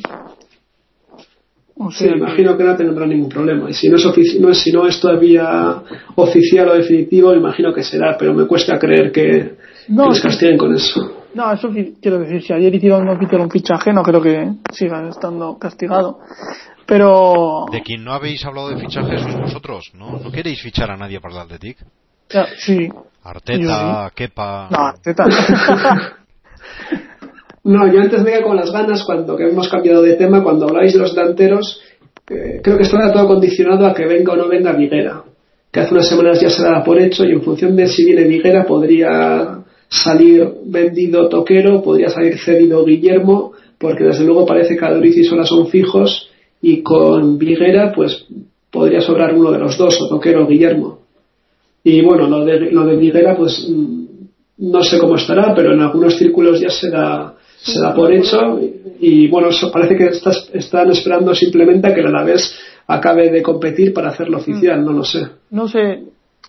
[1.91, 3.69] sí, imagino que no tendrá ningún problema.
[3.71, 4.05] Y si no, es
[4.39, 5.81] no si no es todavía
[6.15, 9.55] oficial o definitivo, imagino que será, pero me cuesta creer que,
[9.87, 11.25] no, que les castiguen con eso.
[11.33, 16.19] No, eso quiero decir, si ayer hicieron, un fichaje, no creo que siga estando castigado.
[16.85, 17.65] Pero.
[17.71, 20.19] De quien no habéis hablado de fichajes sois vosotros, ¿no?
[20.19, 21.41] ¿No queréis fichar a nadie para el
[22.57, 22.89] Sí.
[23.23, 24.69] Arteta, Kepa.
[24.71, 25.25] No, Arteta.
[27.63, 30.93] no, yo antes me con las ganas cuando que hemos cambiado de tema, cuando habláis
[30.93, 31.81] de los delanteros,
[32.29, 35.23] eh, creo que está todo condicionado a que venga o no venga Viguera.
[35.71, 38.23] Que hace unas semanas ya se daba por hecho y en función de si viene
[38.23, 39.59] Viguera podría
[39.89, 45.45] salir vendido Toquero, podría salir cedido Guillermo, porque desde luego parece que Aduriz y Sola
[45.45, 46.29] son fijos
[46.61, 48.25] y con Viguera pues
[48.71, 50.96] podría sobrar uno de los dos, o Toquero o Guillermo.
[51.87, 54.05] Y bueno, lo de, lo de Viguera pues mm,
[54.57, 58.59] no sé cómo estará, pero en algunos círculos ya se da, se da por hecho
[58.99, 60.09] y, bueno, eso parece que
[60.57, 62.57] están esperando simplemente a que el Alavés
[62.87, 65.27] acabe de competir para hacerlo oficial, no lo sé.
[65.51, 66.03] No sé,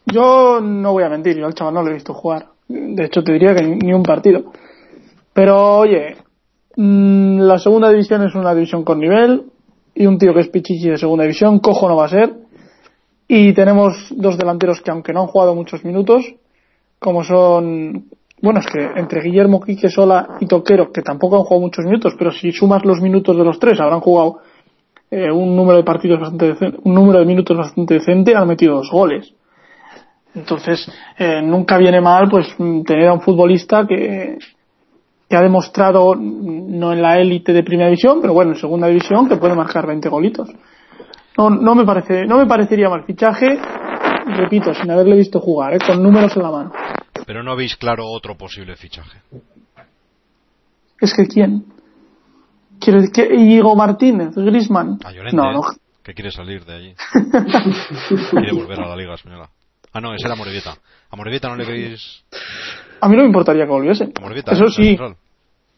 [0.07, 3.23] yo no voy a mentir, yo al chaval no lo he visto jugar de hecho,
[3.23, 4.53] te diría que ni un partido.
[5.33, 6.17] Pero, oye,
[6.77, 9.45] mm, la segunda división es una división con nivel
[9.95, 12.35] y un tío que es Pichichi de segunda división, cojo no va a ser.
[13.29, 16.25] Y tenemos dos delanteros que, aunque no han jugado muchos minutos,
[16.99, 18.07] como son,
[18.41, 22.15] bueno, es que entre Guillermo, Quique, Sola y Toquero, que tampoco han jugado muchos minutos,
[22.19, 24.39] pero si sumas los minutos de los tres, habrán jugado
[25.11, 28.77] eh, un número de partidos bastante decente, un número de minutos bastante decente, han metido
[28.77, 29.35] dos goles.
[30.35, 34.39] Entonces, eh, nunca viene mal pues tener a un futbolista que,
[35.29, 39.29] que ha demostrado, no en la élite de primera división, pero bueno, en segunda división,
[39.29, 40.49] que puede marcar 20 golitos.
[41.39, 43.47] No, no me parece, no me parecería mal fichaje,
[44.27, 45.79] repito, sin haberle visto jugar, ¿eh?
[45.79, 46.73] con números en la mano.
[47.25, 49.19] Pero no veis claro otro posible fichaje.
[51.01, 51.65] Es que quién?
[52.81, 54.99] ¿Quiere que Íñigo Martínez, Grisman?
[55.33, 55.61] no, no.
[56.03, 56.95] Que quiere salir de allí.
[58.31, 59.49] quiere volver a la Liga Española.
[59.93, 60.75] Ah, no, ese era Morevieta.
[61.09, 62.25] ¿A Morevieta no le queréis...?
[63.01, 64.13] A mí no me importaría que volviese.
[64.51, 64.99] Eso sí.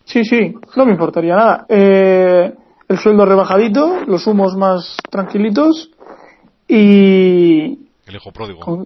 [0.04, 1.66] Sí, sí, no me importaría nada.
[1.68, 2.54] Eh,
[2.90, 5.92] el sueldo rebajadito, los humos más tranquilitos
[6.66, 7.86] y...
[8.04, 8.84] El hijo pródigo.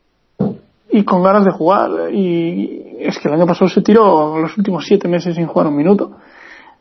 [0.90, 2.12] y con ganas de jugar.
[2.12, 5.76] Y es que el año pasado se tiró los últimos siete meses sin jugar un
[5.76, 6.18] minuto.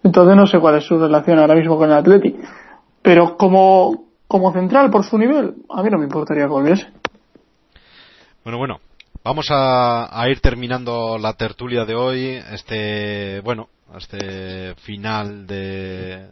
[0.03, 2.35] Entonces no sé cuál es su relación ahora mismo con el Atleti.
[3.01, 6.87] Pero como, como central por su nivel, a mí no me importaría que volviese.
[8.43, 8.79] Bueno, bueno,
[9.23, 16.27] vamos a, ir terminando la tertulia de hoy, este, bueno, este final de,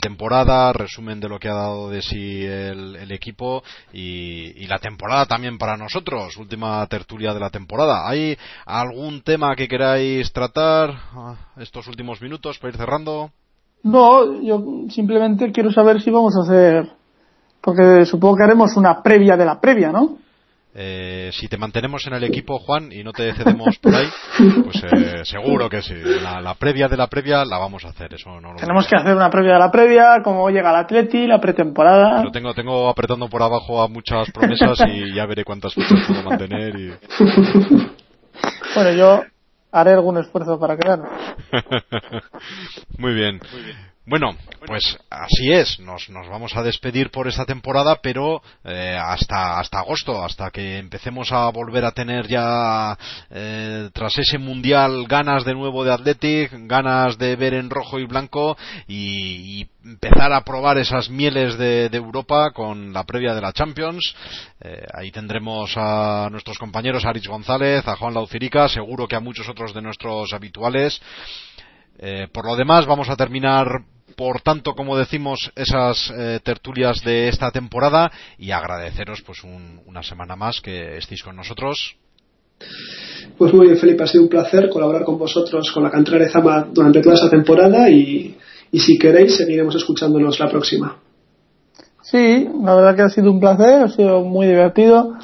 [0.00, 3.62] temporada, resumen de lo que ha dado de sí el, equipo
[3.92, 8.08] y, la temporada también para nosotros, última tertulia de la temporada.
[8.08, 13.30] ¿Hay algún tema que queráis tratar ah, estos últimos minutos para ir cerrando?
[13.82, 16.92] No, yo simplemente quiero saber si vamos a hacer,
[17.60, 20.18] porque supongo que haremos una previa de la previa, ¿no?
[20.74, 24.08] Eh, si te mantenemos en el equipo, Juan, y no te cedemos por ahí,
[24.64, 25.94] pues eh, seguro que sí.
[25.94, 28.14] La, previa de la previa la vamos a hacer.
[28.14, 31.40] Eso no Tenemos que hacer una previa de la previa, cómo llega el Atleti, la
[31.40, 32.20] pretemporada.
[32.20, 36.22] Pero tengo, tengo apretando por abajo a muchas promesas y ya veré cuántas fechas puedo
[36.22, 36.74] mantener.
[36.74, 36.94] Y...
[38.74, 39.22] bueno, yo
[39.72, 41.08] haré algún esfuerzo para quedarme.
[42.98, 43.40] Muy bien.
[44.04, 44.30] Bueno,
[44.66, 49.78] pues así es, nos, nos vamos a despedir por esta temporada, pero eh, hasta, hasta
[49.78, 52.98] agosto, hasta que empecemos a volver a tener ya,
[53.30, 58.06] eh, tras ese mundial, ganas de nuevo de Athletic, ganas de ver en rojo y
[58.06, 58.56] blanco
[58.88, 64.14] y, empezar a probar esas mieles de, Europa con la previa de la Champions.
[64.60, 69.48] Eh, ahí tendremos a nuestros compañeros Aris González, a Juan Laucirica, seguro que a muchos
[69.48, 71.00] otros de nuestros habituales.
[71.98, 73.66] Eh, por lo demás, vamos a terminar,
[74.16, 80.36] por tanto, como decimos, esas eh, tertulias de esta temporada y agradeceros pues una semana
[80.36, 81.96] más que estéis con nosotros.
[83.38, 86.28] Pues muy bien, Felipe, ha sido un placer colaborar con vosotros con la cantera de
[86.28, 88.36] Zama durante toda esta temporada y,
[88.72, 90.96] si queréis seguiremos escuchándonos la próxima.
[92.02, 95.14] Sí, la verdad que ha sido un placer, ha sido muy divertido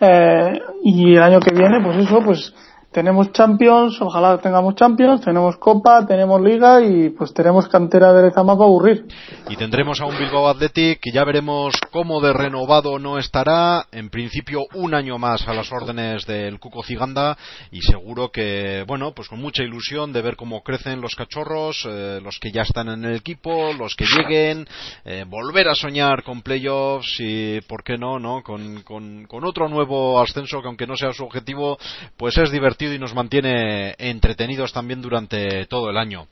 [0.00, 2.54] eh, y el año que viene, pues eso, pues
[2.96, 8.54] tenemos Champions, ojalá tengamos Champions, tenemos Copa, tenemos Liga y pues tenemos cantera de Lezama
[8.54, 9.04] para aburrir.
[9.50, 14.08] Y tendremos a un Bilbao Athletic que ya veremos cómo de renovado no estará, en
[14.08, 17.36] principio un año más a las órdenes del Cuco Ciganda
[17.70, 22.20] y seguro que, bueno, pues con mucha ilusión de ver cómo crecen los cachorros, eh,
[22.24, 24.66] los que ya están en el equipo, los que lleguen,
[25.04, 28.42] eh, volver a soñar con playoffs y, ¿por qué no, no?
[28.42, 31.76] Con, con, con otro nuevo ascenso que aunque no sea su objetivo,
[32.16, 36.26] pues es divertido y nos mantiene entretenidos también durante todo el año.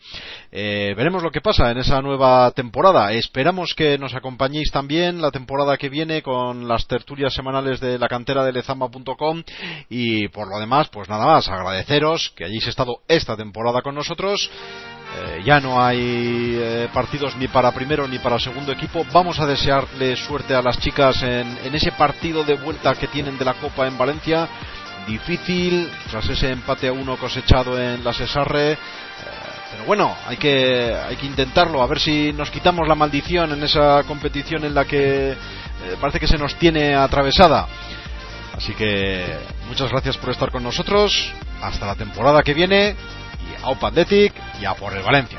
[0.52, 3.12] Eh, veremos lo que pasa en esa nueva temporada.
[3.12, 8.08] Esperamos que nos acompañéis también la temporada que viene con las tertulias semanales de la
[8.08, 9.42] cantera de lezama.com
[9.88, 14.50] y por lo demás, pues nada más, agradeceros que hayáis estado esta temporada con nosotros.
[15.16, 19.06] Eh, ya no hay eh, partidos ni para primero ni para segundo equipo.
[19.12, 23.38] Vamos a desearle suerte a las chicas en, en, ese partido de vuelta que tienen
[23.38, 24.48] de la Copa en Valencia
[25.06, 28.72] difícil tras ese empate a uno cosechado en la Cesarre.
[28.72, 28.78] Eh,
[29.72, 33.62] pero bueno, hay que, hay que intentarlo, a ver si nos quitamos la maldición en
[33.62, 35.36] esa competición en la que eh,
[36.00, 37.66] parece que se nos tiene atravesada.
[38.56, 39.36] Así que
[39.66, 41.32] muchas gracias por estar con nosotros.
[41.60, 42.94] Hasta la temporada que viene.
[43.50, 45.38] Y a Opandetic y a por el Valencia.